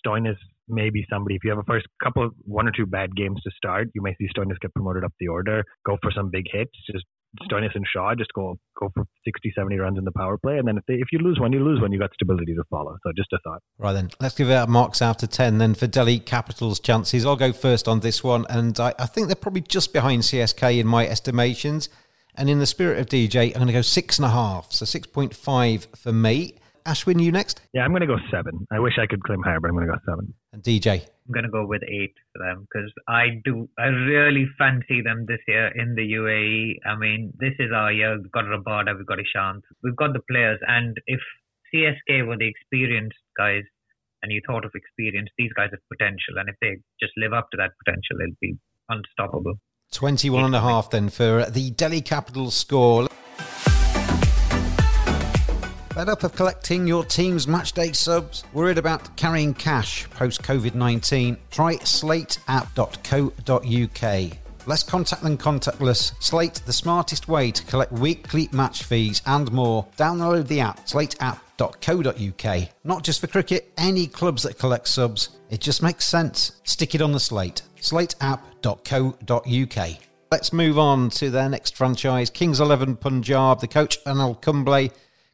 [0.06, 1.36] Stoinis may be somebody.
[1.36, 4.16] If you have a first couple, one or two bad games to start, you may
[4.16, 7.06] see Stoinis get promoted up the order, go for some big hits, just
[7.42, 10.68] Stoinis and Shaw just go go for 60, 70 runs in the power play, and
[10.68, 11.92] then if they, if you lose one, you lose one.
[11.92, 12.98] You've got stability to follow.
[13.04, 13.62] So just a thought.
[13.78, 15.58] Right then, let's give it marks out ten.
[15.58, 19.28] Then for Delhi Capitals chances, I'll go first on this one, and I, I think
[19.28, 21.90] they're probably just behind CSK in my estimations.
[22.36, 24.86] And in the spirit of DJ, I'm going to go six and a half, so
[24.86, 26.56] six point five for me.
[26.86, 27.62] Ashwin, you next?
[27.74, 28.68] Yeah, I'm going to go seven.
[28.72, 30.34] I wish I could claim higher, but I'm going to go seven.
[30.52, 31.02] And DJ?
[31.02, 35.26] I'm going to go with eight for them because I do, I really fancy them
[35.28, 36.88] this year in the UAE.
[36.90, 38.18] I mean, this is our year.
[38.18, 40.60] We've got Rabada, we've got Ishant, we've got the players.
[40.68, 41.22] And if
[41.74, 43.64] CSK were the experienced guys
[44.22, 46.38] and you thought of experience, these guys have potential.
[46.38, 48.58] And if they just live up to that potential, they'll be
[48.90, 49.56] unstoppable.
[49.92, 53.08] 21 and a half then for the Delhi Capitals score.
[55.94, 58.44] Fed up of collecting your team's matchday subs?
[58.52, 61.38] Worried about carrying cash post COVID 19?
[61.52, 64.38] Try slateapp.co.uk.
[64.66, 66.14] Less contact than contactless.
[66.20, 69.86] Slate, the smartest way to collect weekly match fees and more.
[69.96, 72.70] Download the app, slateapp.co.uk.
[72.84, 75.38] Not just for cricket, any clubs that collect subs.
[75.52, 76.54] It just makes sense.
[76.64, 77.62] Stick it on the slate.
[77.80, 79.98] slateapp.co.uk.
[80.32, 83.62] Let's move on to their next franchise, Kings 11 Punjab.
[83.62, 84.90] The coach, Anil Kumble,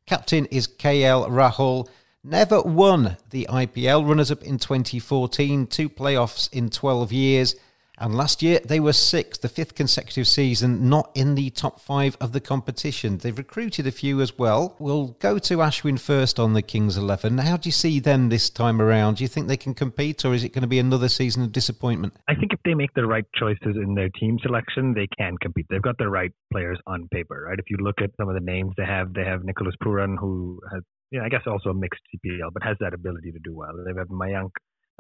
[0.10, 1.88] Captain is KL Rahul.
[2.24, 7.56] Never won the IPL, runners up in 2014, two playoffs in 12 years.
[8.00, 12.16] And last year they were sixth, the fifth consecutive season, not in the top five
[12.22, 13.18] of the competition.
[13.18, 14.76] They've recruited a few as well.
[14.80, 17.40] We'll go to Ashwin first on the Kings 11.
[17.40, 19.18] How do you see them this time around?
[19.18, 21.52] Do you think they can compete, or is it going to be another season of
[21.52, 22.14] disappointment?
[22.28, 25.66] I think if they make the right choices in their team selection, they can compete.
[25.70, 27.60] They've got the right players on paper, right?
[27.60, 30.62] If you look at some of the names they have, they have Nicholas Pooran, who
[30.72, 30.82] has,
[31.12, 33.74] you know, I guess also a mixed CPL, but has that ability to do well.
[33.86, 34.52] They have Mayank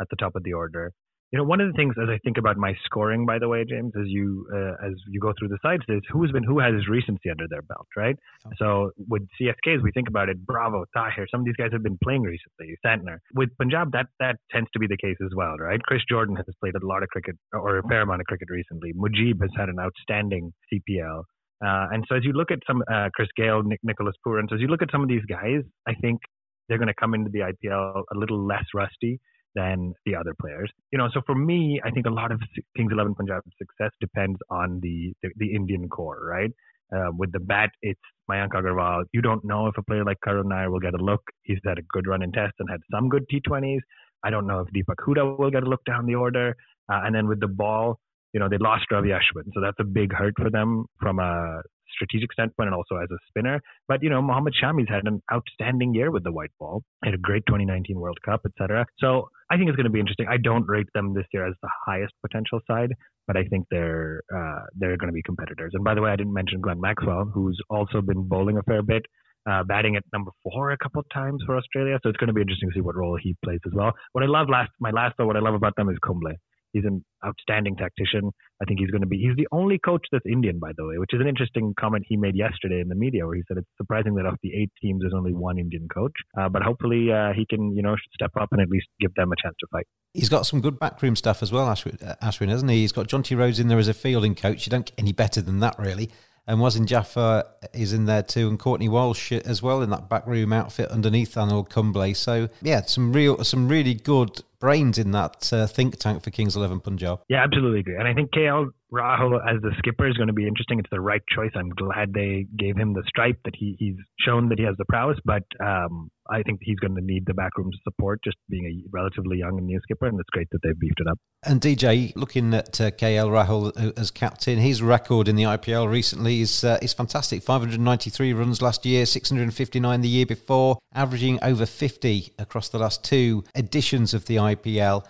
[0.01, 0.91] at the top of the order.
[1.31, 3.63] You know, one of the things as I think about my scoring, by the way,
[3.63, 6.87] James, as you uh, as you go through the sides, is who's been who has
[6.89, 8.15] recency under their belt, right?
[8.47, 8.55] Okay.
[8.57, 10.43] So with CSKs, we think about it.
[10.43, 12.75] Bravo, Tahir, some of these guys have been playing recently.
[12.83, 13.17] Santner.
[13.35, 15.81] With Punjab, that that tends to be the case as well, right?
[15.83, 18.93] Chris Jordan has played a lot of cricket or a fair amount of cricket recently.
[18.93, 21.23] Mujib has had an outstanding CPL.
[21.63, 24.55] Uh, and so as you look at some uh, Chris Gayle, Nick, Nicholas Pooran, so
[24.55, 26.21] as you look at some of these guys, I think
[26.67, 29.19] they're going to come into the IPL a little less rusty
[29.55, 30.71] than the other players.
[30.91, 32.41] You know, so for me, I think a lot of
[32.75, 36.51] Kings Eleven Punjab's success depends on the the, the Indian core, right?
[36.95, 39.03] Uh, with the bat, it's Mayank Agarwal.
[39.13, 41.21] You don't know if a player like Karun Nair will get a look.
[41.43, 43.81] He's had a good run in tests and had some good T20s.
[44.23, 46.55] I don't know if Deepak Hooda will get a look down the order.
[46.91, 47.99] Uh, and then with the ball,
[48.33, 51.61] you know, they lost Ravi Ashwin, so that's a big hurt for them from a
[51.91, 53.61] strategic standpoint and also as a spinner.
[53.87, 56.83] But you know, Mohammad Shami's had an outstanding year with the white ball.
[57.03, 58.85] Had a great 2019 World Cup, etc.
[58.99, 60.27] So I think it's going to be interesting.
[60.29, 62.93] I don't rate them this year as the highest potential side,
[63.27, 65.71] but I think they're uh, they're going to be competitors.
[65.73, 68.83] And by the way, I didn't mention Glenn Maxwell, who's also been bowling a fair
[68.83, 69.05] bit
[69.49, 71.99] uh, batting at number four a couple of times for Australia.
[72.03, 73.91] So it's going to be interesting to see what role he plays as well.
[74.11, 76.33] What I love last, my last though, what I love about them is Kumble.
[76.73, 78.31] He's an outstanding tactician.
[78.61, 79.17] I think he's going to be.
[79.17, 82.17] He's the only coach that's Indian, by the way, which is an interesting comment he
[82.17, 85.01] made yesterday in the media, where he said it's surprising that of the eight teams,
[85.01, 86.13] there's only one Indian coach.
[86.39, 89.31] Uh, but hopefully, uh, he can, you know, step up and at least give them
[89.31, 89.85] a chance to fight.
[90.13, 92.77] He's got some good backroom stuff as well, Ashwin, uh, hasn't he?
[92.77, 94.65] He's got Jonty Rhodes in there as a fielding coach.
[94.65, 96.09] You don't get any better than that, really
[96.49, 100.51] and Wasim Jaffer is in there too, and Courtney Walsh as well in that backroom
[100.51, 102.15] outfit underneath Anil Kumble.
[102.15, 106.55] So yeah, some real, some really good brains in that uh, think tank for Kings
[106.55, 107.21] Eleven Punjab.
[107.29, 107.95] Yeah, absolutely agree.
[107.95, 110.79] And I think KL Rahul as the skipper is going to be interesting.
[110.79, 111.51] It's the right choice.
[111.55, 114.85] I'm glad they gave him the stripe that he, he's shown that he has the
[114.85, 118.89] prowess, but um, I think he's going to need the backroom support just being a
[118.91, 121.19] relatively young and new skipper, and it's great that they've beefed it up.
[121.43, 125.89] And DJ, looking at uh, KL Rahul uh, as captain, his record in the IPL
[125.89, 127.43] recently is uh, is fantastic.
[127.43, 133.43] 593 runs last year, 659 the year before, averaging over 50 across the last two
[133.55, 134.48] editions of the IPL.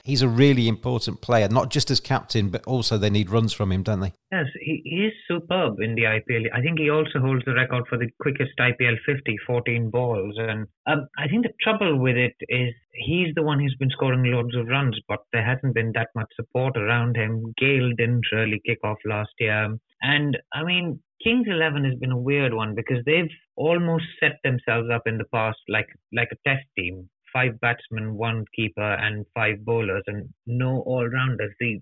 [0.03, 3.71] He's a really important player, not just as captain, but also they need runs from
[3.71, 4.13] him, don't they?
[4.31, 6.45] Yes, he, he is superb in the IPL.
[6.53, 10.35] I think he also holds the record for the quickest IPL 50, 14 balls.
[10.37, 14.23] And um, I think the trouble with it is he's the one who's been scoring
[14.23, 17.53] loads of runs, but there hasn't been that much support around him.
[17.57, 19.75] Gayle didn't really kick off last year.
[20.01, 24.89] And I mean, Kings Eleven has been a weird one because they've almost set themselves
[24.93, 27.09] up in the past like like a test team.
[27.33, 31.53] Five batsmen, one keeper, and five bowlers, and no all rounders.
[31.59, 31.79] The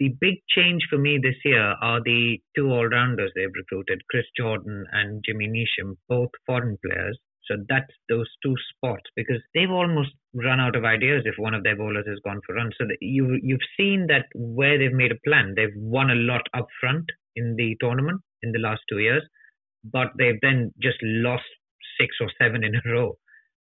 [0.00, 4.24] the big change for me this year are the two all rounders they've recruited, Chris
[4.36, 7.18] Jordan and Jimmy Neesham, both foreign players.
[7.44, 11.64] So that's those two spots because they've almost run out of ideas if one of
[11.64, 12.74] their bowlers has gone for runs.
[12.78, 16.66] So you you've seen that where they've made a plan, they've won a lot up
[16.80, 17.04] front
[17.36, 19.22] in the tournament in the last two years,
[19.84, 21.44] but they've then just lost
[22.00, 23.16] six or seven in a row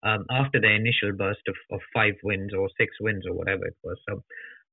[0.04, 3.76] um, after their initial burst of, of five wins or six wins or whatever it
[3.84, 3.98] was.
[4.08, 4.24] So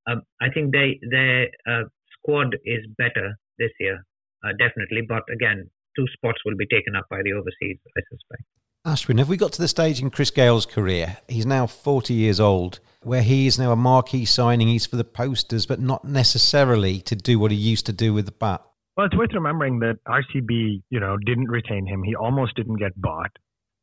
[0.07, 1.83] um, I think they their uh,
[2.17, 4.05] squad is better this year,
[4.43, 5.01] uh, definitely.
[5.07, 8.43] But again, two spots will be taken up by the overseas, I suspect.
[8.85, 11.17] Ashwin, have we got to the stage in Chris Gayle's career?
[11.27, 14.67] He's now 40 years old, where he is now a marquee signing.
[14.67, 18.27] He's for the posters, but not necessarily to do what he used to do with
[18.27, 18.61] the bat.
[18.95, 22.03] Well, it's worth remembering that RCB, you know, didn't retain him.
[22.03, 23.31] He almost didn't get bought,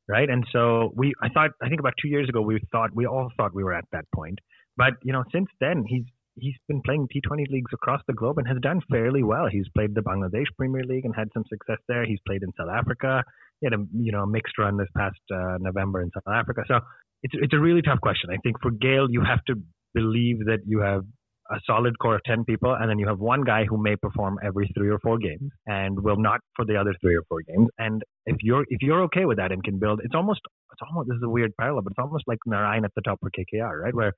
[0.08, 0.28] right?
[0.28, 3.30] And so we, I thought, I think about two years ago, we thought, we all
[3.36, 4.38] thought we were at that point.
[4.76, 6.04] But you know, since then he's
[6.36, 9.46] he's been playing T20 leagues across the globe and has done fairly well.
[9.50, 12.06] He's played the Bangladesh Premier League and had some success there.
[12.06, 13.22] He's played in South Africa.
[13.60, 16.62] He had a you know mixed run this past uh, November in South Africa.
[16.66, 16.80] So
[17.22, 18.30] it's it's a really tough question.
[18.30, 19.54] I think for Gayle, you have to
[19.94, 21.04] believe that you have
[21.52, 24.38] a solid core of 10 people and then you have one guy who may perform
[24.44, 27.68] every three or four games and will not for the other three or four games
[27.78, 30.40] and if you're if you're okay with that and can build it's almost
[30.72, 33.18] it's almost this is a weird parallel but it's almost like Narine at the top
[33.20, 34.12] for KKR right where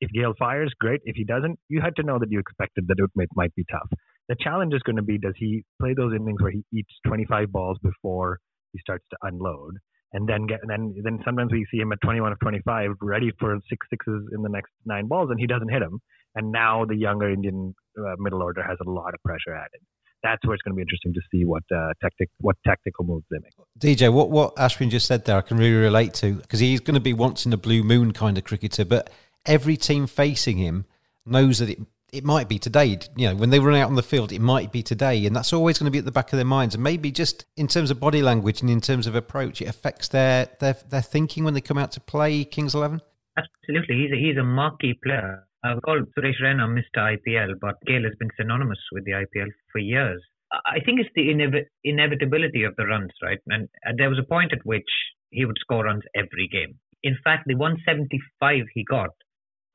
[0.00, 1.00] if Gayle fires, great.
[1.04, 3.88] If he doesn't, you had to know that you expected that it might be tough.
[4.28, 7.50] The challenge is going to be does he play those innings where he eats 25
[7.50, 8.38] balls before
[8.72, 9.76] he starts to unload?
[10.12, 13.30] And then get and then then sometimes we see him at 21 of 25, ready
[13.38, 16.00] for six sixes in the next nine balls, and he doesn't hit them.
[16.38, 19.80] And now the younger Indian uh, middle order has a lot of pressure added.
[20.22, 23.24] That's where it's going to be interesting to see what uh, tactic what tactical moves
[23.28, 23.54] they make.
[23.76, 26.94] DJ, what what Ashwin just said there, I can really relate to because he's going
[26.94, 29.10] to be once in a blue moon kind of cricketer, but
[29.46, 30.84] every team facing him
[31.26, 31.80] knows that it
[32.12, 32.98] it might be today.
[33.16, 35.52] You know, when they run out on the field, it might be today, and that's
[35.52, 36.76] always going to be at the back of their minds.
[36.76, 40.06] And maybe just in terms of body language and in terms of approach, it affects
[40.06, 43.02] their their their thinking when they come out to play Kings Eleven.
[43.36, 45.47] Absolutely, he's a, he's a marquee player.
[45.64, 47.16] I've called Suresh Raina Mr.
[47.16, 50.22] IPL, but Gayle has been synonymous with the IPL for years.
[50.52, 53.38] I think it's the inev- inevitability of the runs, right?
[53.48, 54.88] And there was a point at which
[55.30, 56.78] he would score runs every game.
[57.02, 59.10] In fact, the 175 he got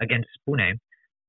[0.01, 0.79] against Pune,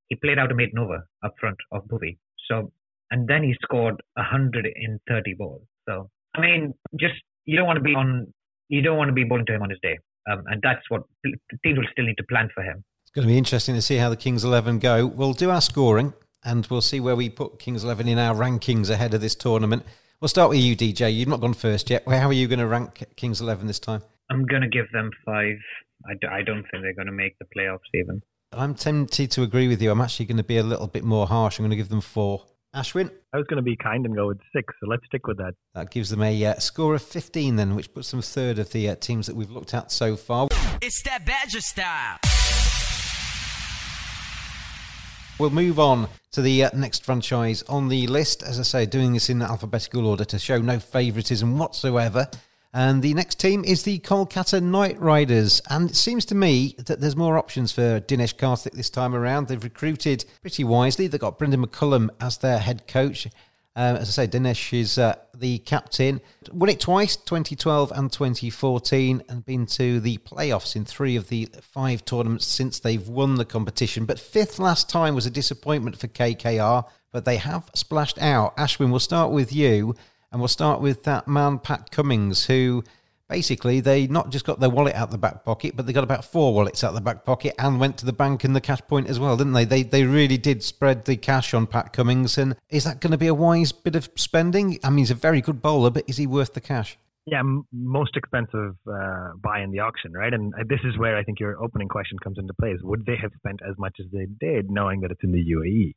[0.08, 2.16] he played out a maiden over up front of Bhuvi.
[2.48, 2.72] So,
[3.10, 5.62] and then he scored 130 balls.
[5.88, 7.14] So, I mean, just
[7.44, 8.32] you don't want to be on,
[8.68, 9.98] you don't want to be bowling to him on his day,
[10.30, 11.02] um, and that's what
[11.64, 12.82] teams will still need to plan for him.
[13.14, 15.06] It's going to be interesting to see how the Kings Eleven go.
[15.06, 18.90] We'll do our scoring, and we'll see where we put Kings Eleven in our rankings
[18.90, 19.84] ahead of this tournament.
[20.20, 21.14] We'll start with you, DJ.
[21.14, 22.02] You've not gone first yet.
[22.08, 24.02] How are you going to rank Kings Eleven this time?
[24.32, 25.54] I'm going to give them five.
[26.04, 28.20] I, I don't think they're going to make the playoffs even.
[28.50, 29.92] I'm tempted to agree with you.
[29.92, 31.60] I'm actually going to be a little bit more harsh.
[31.60, 32.44] I'm going to give them four.
[32.74, 33.12] Ashwin?
[33.32, 35.54] I was going to be kind and go with six, so let's stick with that.
[35.74, 38.88] That gives them a uh, score of 15 then, which puts them third of the
[38.88, 40.48] uh, teams that we've looked at so far.
[40.82, 42.18] It's that Badger style.
[45.36, 48.44] We'll move on to the uh, next franchise on the list.
[48.44, 52.28] As I say, doing this in alphabetical order to show no favouritism whatsoever.
[52.72, 55.60] And the next team is the Kolkata Knight Riders.
[55.68, 59.48] And it seems to me that there's more options for Dinesh Karthik this time around.
[59.48, 61.08] They've recruited pretty wisely.
[61.08, 63.26] They've got Brendan McCullum as their head coach.
[63.76, 66.20] Uh, as I say, Dinesh is uh, the captain.
[66.52, 71.48] Won it twice, 2012 and 2014, and been to the playoffs in three of the
[71.60, 74.04] five tournaments since they've won the competition.
[74.04, 78.56] But fifth last time was a disappointment for KKR, but they have splashed out.
[78.56, 79.96] Ashwin, we'll start with you.
[80.30, 82.82] And we'll start with that man, Pat Cummins, who
[83.34, 86.24] basically they not just got their wallet out the back pocket, but they got about
[86.24, 89.08] four wallets out the back pocket and went to the bank and the cash point
[89.08, 89.64] as well, didn't they?
[89.64, 92.38] They they really did spread the cash on Pat Cummins.
[92.38, 94.78] And is that going to be a wise bit of spending?
[94.84, 96.96] I mean, he's a very good bowler, but is he worth the cash?
[97.26, 100.32] Yeah, most expensive uh, buy in the auction, right?
[100.32, 103.04] And uh, this is where I think your opening question comes into play: is would
[103.04, 105.94] they have spent as much as they did, knowing that it's in the UAE?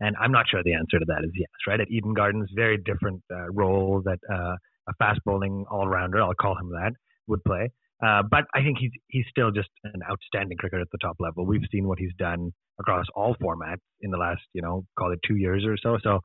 [0.00, 1.78] And I'm not sure the answer to that is yes, right?
[1.78, 4.56] At Eden Gardens, very different uh, role that uh,
[4.90, 6.92] a fast bowling all rounder, I'll call him that,
[7.26, 7.70] would play.
[8.04, 11.44] Uh, but I think he's he's still just an outstanding cricketer at the top level.
[11.46, 15.18] We've seen what he's done across all formats in the last, you know, call it
[15.26, 15.98] two years or so.
[16.02, 16.20] So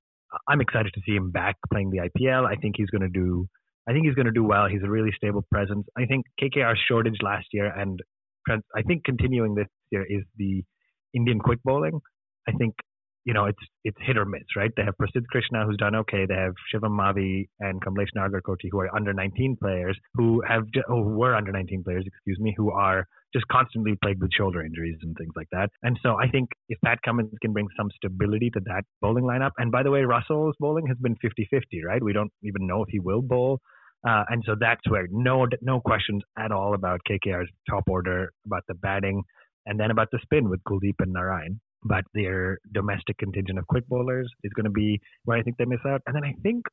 [0.48, 2.46] I'm excited to see him back playing the IPL.
[2.46, 3.48] I think he's going to do.
[3.88, 4.68] I think he's going to do well.
[4.68, 5.86] He's a really stable presence.
[5.98, 8.00] I think KKR's shortage last year and
[8.50, 10.64] I think continuing this year is the
[11.14, 12.00] Indian quick bowling.
[12.48, 12.76] I think
[13.26, 14.72] you know, it's it's hit or miss, right?
[14.78, 16.26] They have Prasidh Krishna, who's done okay.
[16.28, 21.04] They have Shivam Mavi and Kamlesh Nagarkoti, who are under 19 players, who have oh,
[21.04, 24.98] who were under 19 players, excuse me, who are just constantly plagued with shoulder injuries
[25.02, 25.70] and things like that.
[25.82, 29.52] And so I think if Pat Cummins can bring some stability to that bowling lineup,
[29.58, 32.02] and by the way, Russell's bowling has been 50-50, right?
[32.04, 33.60] We don't even know if he will bowl.
[34.08, 38.64] Uh, and so that's where no no questions at all about KKR's top order, about
[38.68, 39.24] the batting,
[39.66, 43.88] and then about the spin with Kuldeep and Narine but their domestic contingent of quick
[43.88, 46.02] bowlers is going to be where I think they miss out.
[46.08, 46.66] And then I think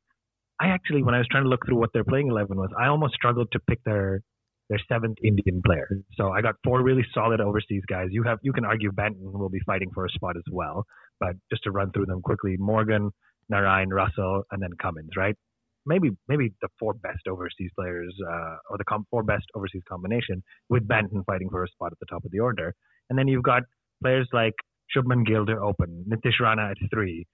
[0.60, 2.86] I actually, when I was trying to look through what their playing eleven was, I
[2.86, 4.22] almost struggled to pick their
[4.70, 5.88] their seventh Indian player.
[6.14, 8.08] So I got four really solid overseas guys.
[8.10, 10.86] You have you can argue Banton will be fighting for a spot as well,
[11.20, 13.10] but just to run through them quickly: Morgan,
[13.52, 15.10] Narine, Russell, and then Cummins.
[15.16, 15.36] Right?
[15.84, 20.42] Maybe maybe the four best overseas players, uh, or the com- four best overseas combination,
[20.68, 22.72] with Banton fighting for a spot at the top of the order.
[23.10, 23.64] And then you've got
[24.00, 24.54] players like
[24.94, 27.26] Shubman Gill to open, Nitish Rana at three,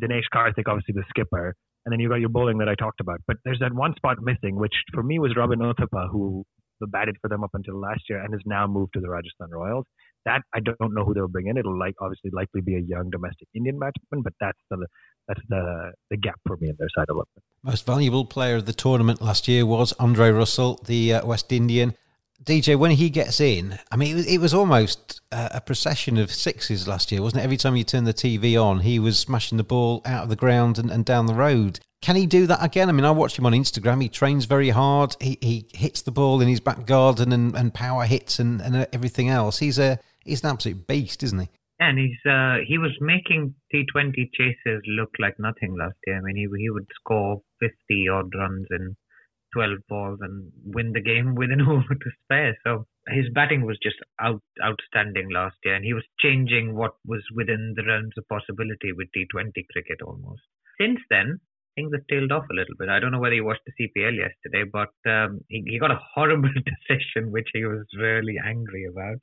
[0.00, 1.54] Dinesh Karthik, obviously the skipper,
[1.84, 3.20] and then you got your bowling that I talked about.
[3.26, 6.44] But there's that one spot missing, which for me was Robin Uthappa, who
[6.88, 9.86] batted for them up until last year and has now moved to the Rajasthan Royals.
[10.24, 11.56] That I don't know who they'll bring in.
[11.56, 14.86] It'll like obviously likely be a young domestic Indian batsman, but that's the
[15.28, 17.26] that's the the gap for me in their side eleven.
[17.62, 21.94] Most valuable player of the tournament last year was Andre Russell, the uh, West Indian.
[22.44, 26.32] DJ, when he gets in, I mean, it was, it was almost a procession of
[26.32, 27.44] sixes last year, wasn't it?
[27.44, 30.36] Every time you turn the TV on, he was smashing the ball out of the
[30.36, 31.80] ground and, and down the road.
[32.00, 32.88] Can he do that again?
[32.88, 34.02] I mean, I watch him on Instagram.
[34.02, 35.14] He trains very hard.
[35.20, 38.88] He, he hits the ball in his back garden and, and power hits and, and
[38.92, 39.58] everything else.
[39.58, 41.48] He's a he's an absolute beast, isn't he?
[41.78, 46.18] And he's uh, he was making T20 chases look like nothing last year.
[46.18, 48.96] I mean, he he would score 50 odd runs in
[49.52, 52.56] 12 balls and win the game with an over to spare.
[52.64, 57.22] So his batting was just out outstanding last year, and he was changing what was
[57.34, 60.42] within the realms of possibility with T20 cricket almost.
[60.80, 61.40] Since then,
[61.74, 62.88] things have tailed off a little bit.
[62.88, 66.00] I don't know whether you watched the CPL yesterday, but um, he, he got a
[66.14, 66.50] horrible
[66.88, 69.18] decision, which he was really angry about.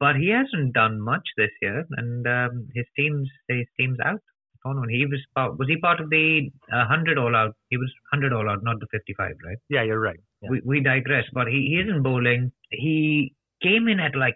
[0.00, 4.20] But he hasn't done much this year, and um, his team's his team's out.
[4.66, 7.54] Oh no, he was part, was he part of the uh, hundred all out?
[7.70, 9.58] He was hundred all out, not the fifty-five, right?
[9.68, 10.18] Yeah, you're right.
[10.42, 10.50] Yeah.
[10.50, 12.50] We we digress, but he, he isn't bowling.
[12.70, 14.34] He came in at like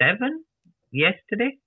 [0.00, 0.44] seven
[0.92, 1.58] yesterday.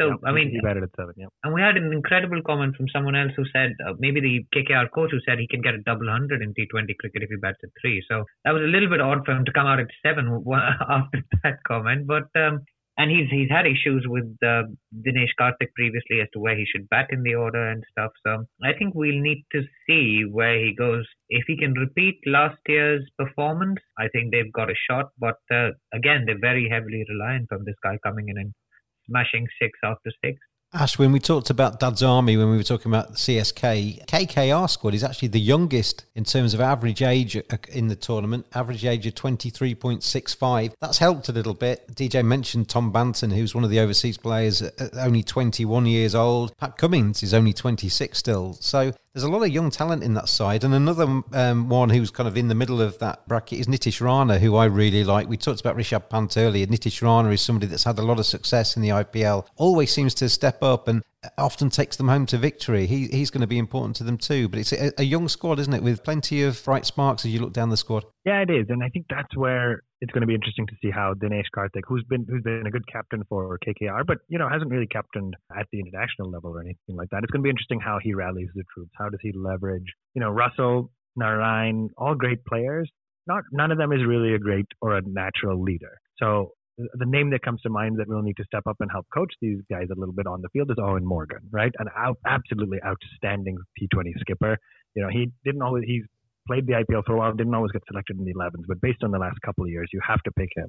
[0.00, 1.14] So yeah, I mean, he batted at seven.
[1.16, 1.32] Yeah.
[1.44, 4.90] And we had an incredible comment from someone else who said uh, maybe the KKR
[4.94, 7.58] coach who said he can get a double hundred in T20 cricket if he bats
[7.62, 8.04] at three.
[8.10, 10.28] So that was a little bit odd for him to come out at seven
[10.90, 12.06] after that comment.
[12.06, 12.64] But um,
[12.96, 14.62] and he's he's had issues with uh,
[15.06, 18.12] Dinesh Karthik previously as to where he should bat in the order and stuff.
[18.24, 21.04] So I think we'll need to see where he goes.
[21.28, 25.10] If he can repeat last year's performance, I think they've got a shot.
[25.18, 28.54] But uh, again, they're very heavily reliant on this guy coming in and
[29.08, 30.38] smashing six after six.
[30.76, 34.92] Ash, when we talked about Dad's Army, when we were talking about CSK, KKR squad
[34.92, 39.06] is actually the youngest in terms of average age uh, in the tournament, average age
[39.06, 40.72] of 23.65.
[40.80, 41.86] That's helped a little bit.
[41.94, 44.64] DJ mentioned Tom Banton, who's one of the overseas players,
[44.94, 46.56] only 21 years old.
[46.56, 48.54] Pat Cummins is only 26 still.
[48.54, 50.64] So there's a lot of young talent in that side.
[50.64, 54.00] And another um, one who's kind of in the middle of that bracket is Nitish
[54.00, 55.28] Rana, who I really like.
[55.28, 56.66] We talked about Rishabh Pant earlier.
[56.66, 60.14] Nitish Rana is somebody that's had a lot of success in the IPL, always seems
[60.14, 61.02] to step up and
[61.38, 62.86] often takes them home to victory.
[62.86, 64.48] He, he's going to be important to them too.
[64.48, 67.40] But it's a, a, young squad, isn't it, with plenty of bright sparks as you
[67.40, 68.04] look down the squad.
[68.24, 70.90] Yeah, it is, and I think that's where it's going to be interesting to see
[70.90, 74.48] how Dinesh Karthik, who's been who's been a good captain for KKR, but you know
[74.48, 77.22] hasn't really captained at the international level or anything like that.
[77.22, 78.92] It's going to be interesting how he rallies the troops.
[78.98, 82.90] How does he leverage, you know, Russell, Narine, all great players.
[83.26, 85.98] Not none of them is really a great or a natural leader.
[86.18, 89.06] So the name that comes to mind that will need to step up and help
[89.14, 91.72] coach these guys a little bit on the field is Eoin Morgan, right?
[91.78, 94.56] An out, absolutely outstanding T20 skipper.
[94.94, 96.02] You know, he didn't always, he's
[96.46, 99.02] played the IPL for a while, didn't always get selected in the 11s, but based
[99.02, 100.68] on the last couple of years, you have to pick him.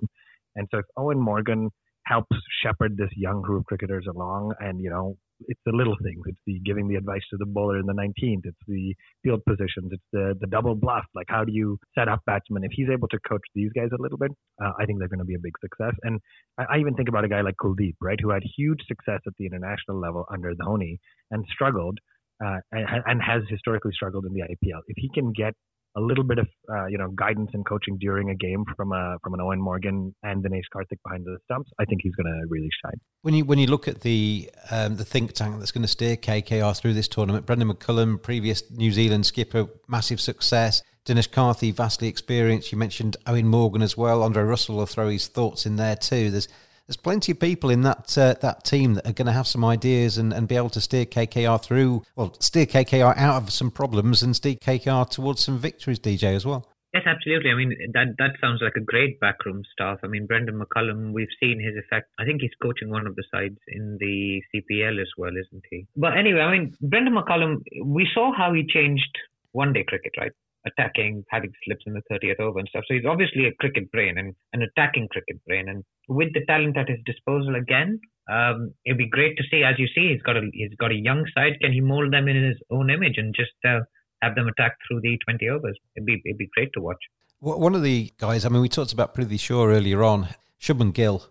[0.55, 1.69] And so if Eoin Morgan
[2.05, 5.17] helps shepherd this young group of cricketers along and, you know,
[5.47, 6.21] it's the little things.
[6.25, 8.45] It's the giving the advice to the bowler in the 19th.
[8.45, 9.91] It's the field positions.
[9.91, 11.05] It's the the double bluff.
[11.13, 12.63] Like how do you set up batsmen?
[12.63, 14.31] If he's able to coach these guys a little bit,
[14.63, 15.93] uh, I think they're going to be a big success.
[16.03, 16.19] And
[16.57, 19.33] I, I, even think about a guy like Kuldeep, right, who had huge success at
[19.37, 20.97] the international level under Dhoni
[21.31, 21.99] and struggled.
[22.45, 24.81] Uh, and, and has historically struggled in the IPL.
[24.89, 25.53] If he can get
[25.95, 29.17] a little bit of uh, you know guidance and coaching during a game from a
[29.23, 32.47] from an Eoin Morgan and Dinesh Karthik behind the stumps, I think he's going to
[32.49, 32.99] really shine.
[33.21, 36.15] When you when you look at the um, the think tank that's going to steer
[36.17, 40.81] KKR through this tournament, Brendan McCullum, previous New Zealand skipper, massive success.
[41.05, 42.71] Dinesh Karthik, vastly experienced.
[42.71, 44.23] You mentioned Owen Morgan as well.
[44.23, 46.31] Andre Russell will throw his thoughts in there too.
[46.31, 46.47] There's
[46.87, 49.65] there's plenty of people in that uh, that team that are going to have some
[49.65, 53.71] ideas and, and be able to steer KKR through, well, steer KKR out of some
[53.71, 56.67] problems and steer KKR towards some victories, DJ, as well.
[56.93, 57.51] Yes, absolutely.
[57.51, 59.99] I mean, that that sounds like a great backroom staff.
[60.03, 62.09] I mean, Brendan McCullum, we've seen his effect.
[62.19, 65.87] I think he's coaching one of the sides in the CPL as well, isn't he?
[65.97, 69.17] But anyway, I mean, Brendan McCullum, we saw how he changed
[69.51, 70.31] one day cricket, right?
[70.65, 72.83] Attacking, having slips in the 30th over and stuff.
[72.87, 75.69] So he's obviously a cricket brain and an attacking cricket brain.
[75.69, 77.99] And with the talent at his disposal again,
[78.31, 79.63] um, it'd be great to see.
[79.63, 81.53] As you see, he's got a he's got a young side.
[81.61, 83.81] Can he mold them in his own image and just uh,
[84.21, 85.77] have them attack through the 20 overs?
[85.95, 87.01] It'd be it'd be great to watch.
[87.39, 90.29] One of the guys, I mean, we talked about Prithvi Shaw earlier on.
[90.59, 91.27] Shubman Gill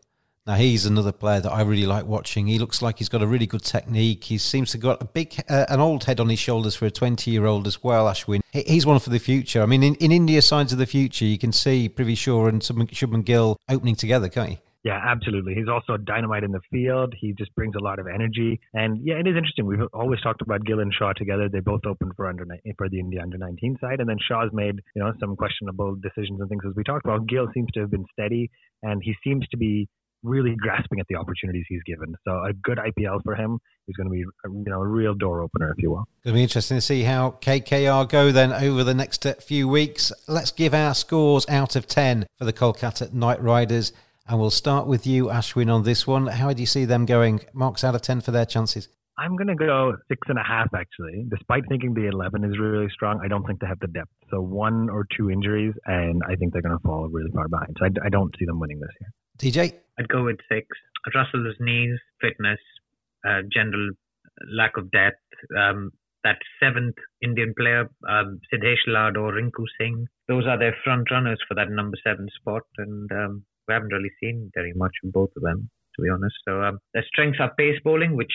[0.47, 2.47] now he's another player that I really like watching.
[2.47, 4.25] He looks like he's got a really good technique.
[4.25, 6.87] He seems to have got a big, uh, an old head on his shoulders for
[6.87, 8.07] a twenty-year-old as well.
[8.07, 9.63] Ashwin, he's one for the future.
[9.63, 12.61] I mean, in, in India signs of the future, you can see Prithvi Shaw and
[12.61, 14.57] Shubman Gill opening together, can't you?
[14.85, 15.55] Yeah, absolutely.
[15.55, 17.15] He's also dynamite in the field.
[17.19, 18.61] He just brings a lot of energy.
[18.75, 19.65] And yeah, it is interesting.
[19.65, 21.49] We've always talked about Gill and Shaw together.
[21.49, 22.45] They both opened for under
[22.77, 26.39] for the India under 19 side, and then Shaw's made you know some questionable decisions
[26.39, 27.27] and things as we talked about.
[27.27, 28.51] Gill seems to have been steady,
[28.83, 29.89] and he seems to be
[30.25, 32.17] really grasping at the opportunities he's given.
[32.25, 35.15] So a good IPL for him is going to be a, you know a real
[35.15, 36.09] door opener, if you will.
[36.25, 40.11] It'll be interesting to see how KKR go then over the next uh, few weeks.
[40.27, 43.93] Let's give our scores out of ten for the Kolkata Knight Riders,
[44.27, 46.27] and we'll start with you, Ashwin, on this one.
[46.27, 47.41] How do you see them going?
[47.53, 48.89] Marks out of ten for their chances.
[49.17, 51.25] I'm going to go six and a half, actually.
[51.29, 54.11] Despite thinking the 11 is really strong, I don't think they have the depth.
[54.29, 57.77] So one or two injuries, and I think they're going to fall really far behind.
[57.79, 59.11] So I, I don't see them winning this year.
[59.39, 59.75] DJ?
[59.99, 60.67] I'd go with six.
[61.15, 62.59] Russell's knees, fitness,
[63.27, 63.91] uh, general
[64.53, 65.21] lack of depth.
[65.57, 65.93] Um,
[66.25, 68.41] that seventh Indian player, um,
[68.87, 73.11] Lad or Rinku Singh, those are their front runners for that number seven spot, and
[73.13, 76.35] um, we haven't really seen very much of both of them, to be honest.
[76.49, 78.33] So um, their strengths are pace bowling, which,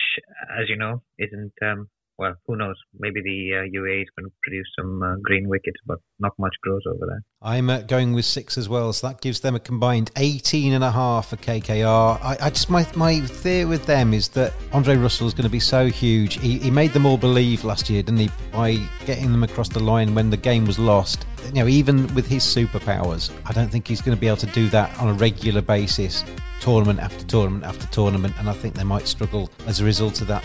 [0.56, 1.88] as you know, isn't um,
[2.20, 2.76] well, who knows?
[2.98, 6.54] Maybe the uh, UAE is going to produce some uh, green wickets, but not much
[6.62, 7.22] grows over there.
[7.40, 10.84] I'm uh, going with six as well, so that gives them a combined 18 and
[10.84, 12.20] a half for KKR.
[12.22, 15.50] I, I just my my theory with them is that Andre Russell is going to
[15.50, 16.38] be so huge.
[16.38, 19.80] He, he made them all believe last year, didn't he, by getting them across the
[19.80, 21.24] line when the game was lost.
[21.46, 24.46] You know, even with his superpowers, I don't think he's going to be able to
[24.46, 26.22] do that on a regular basis,
[26.60, 30.26] tournament after tournament after tournament, and I think they might struggle as a result of
[30.26, 30.44] that.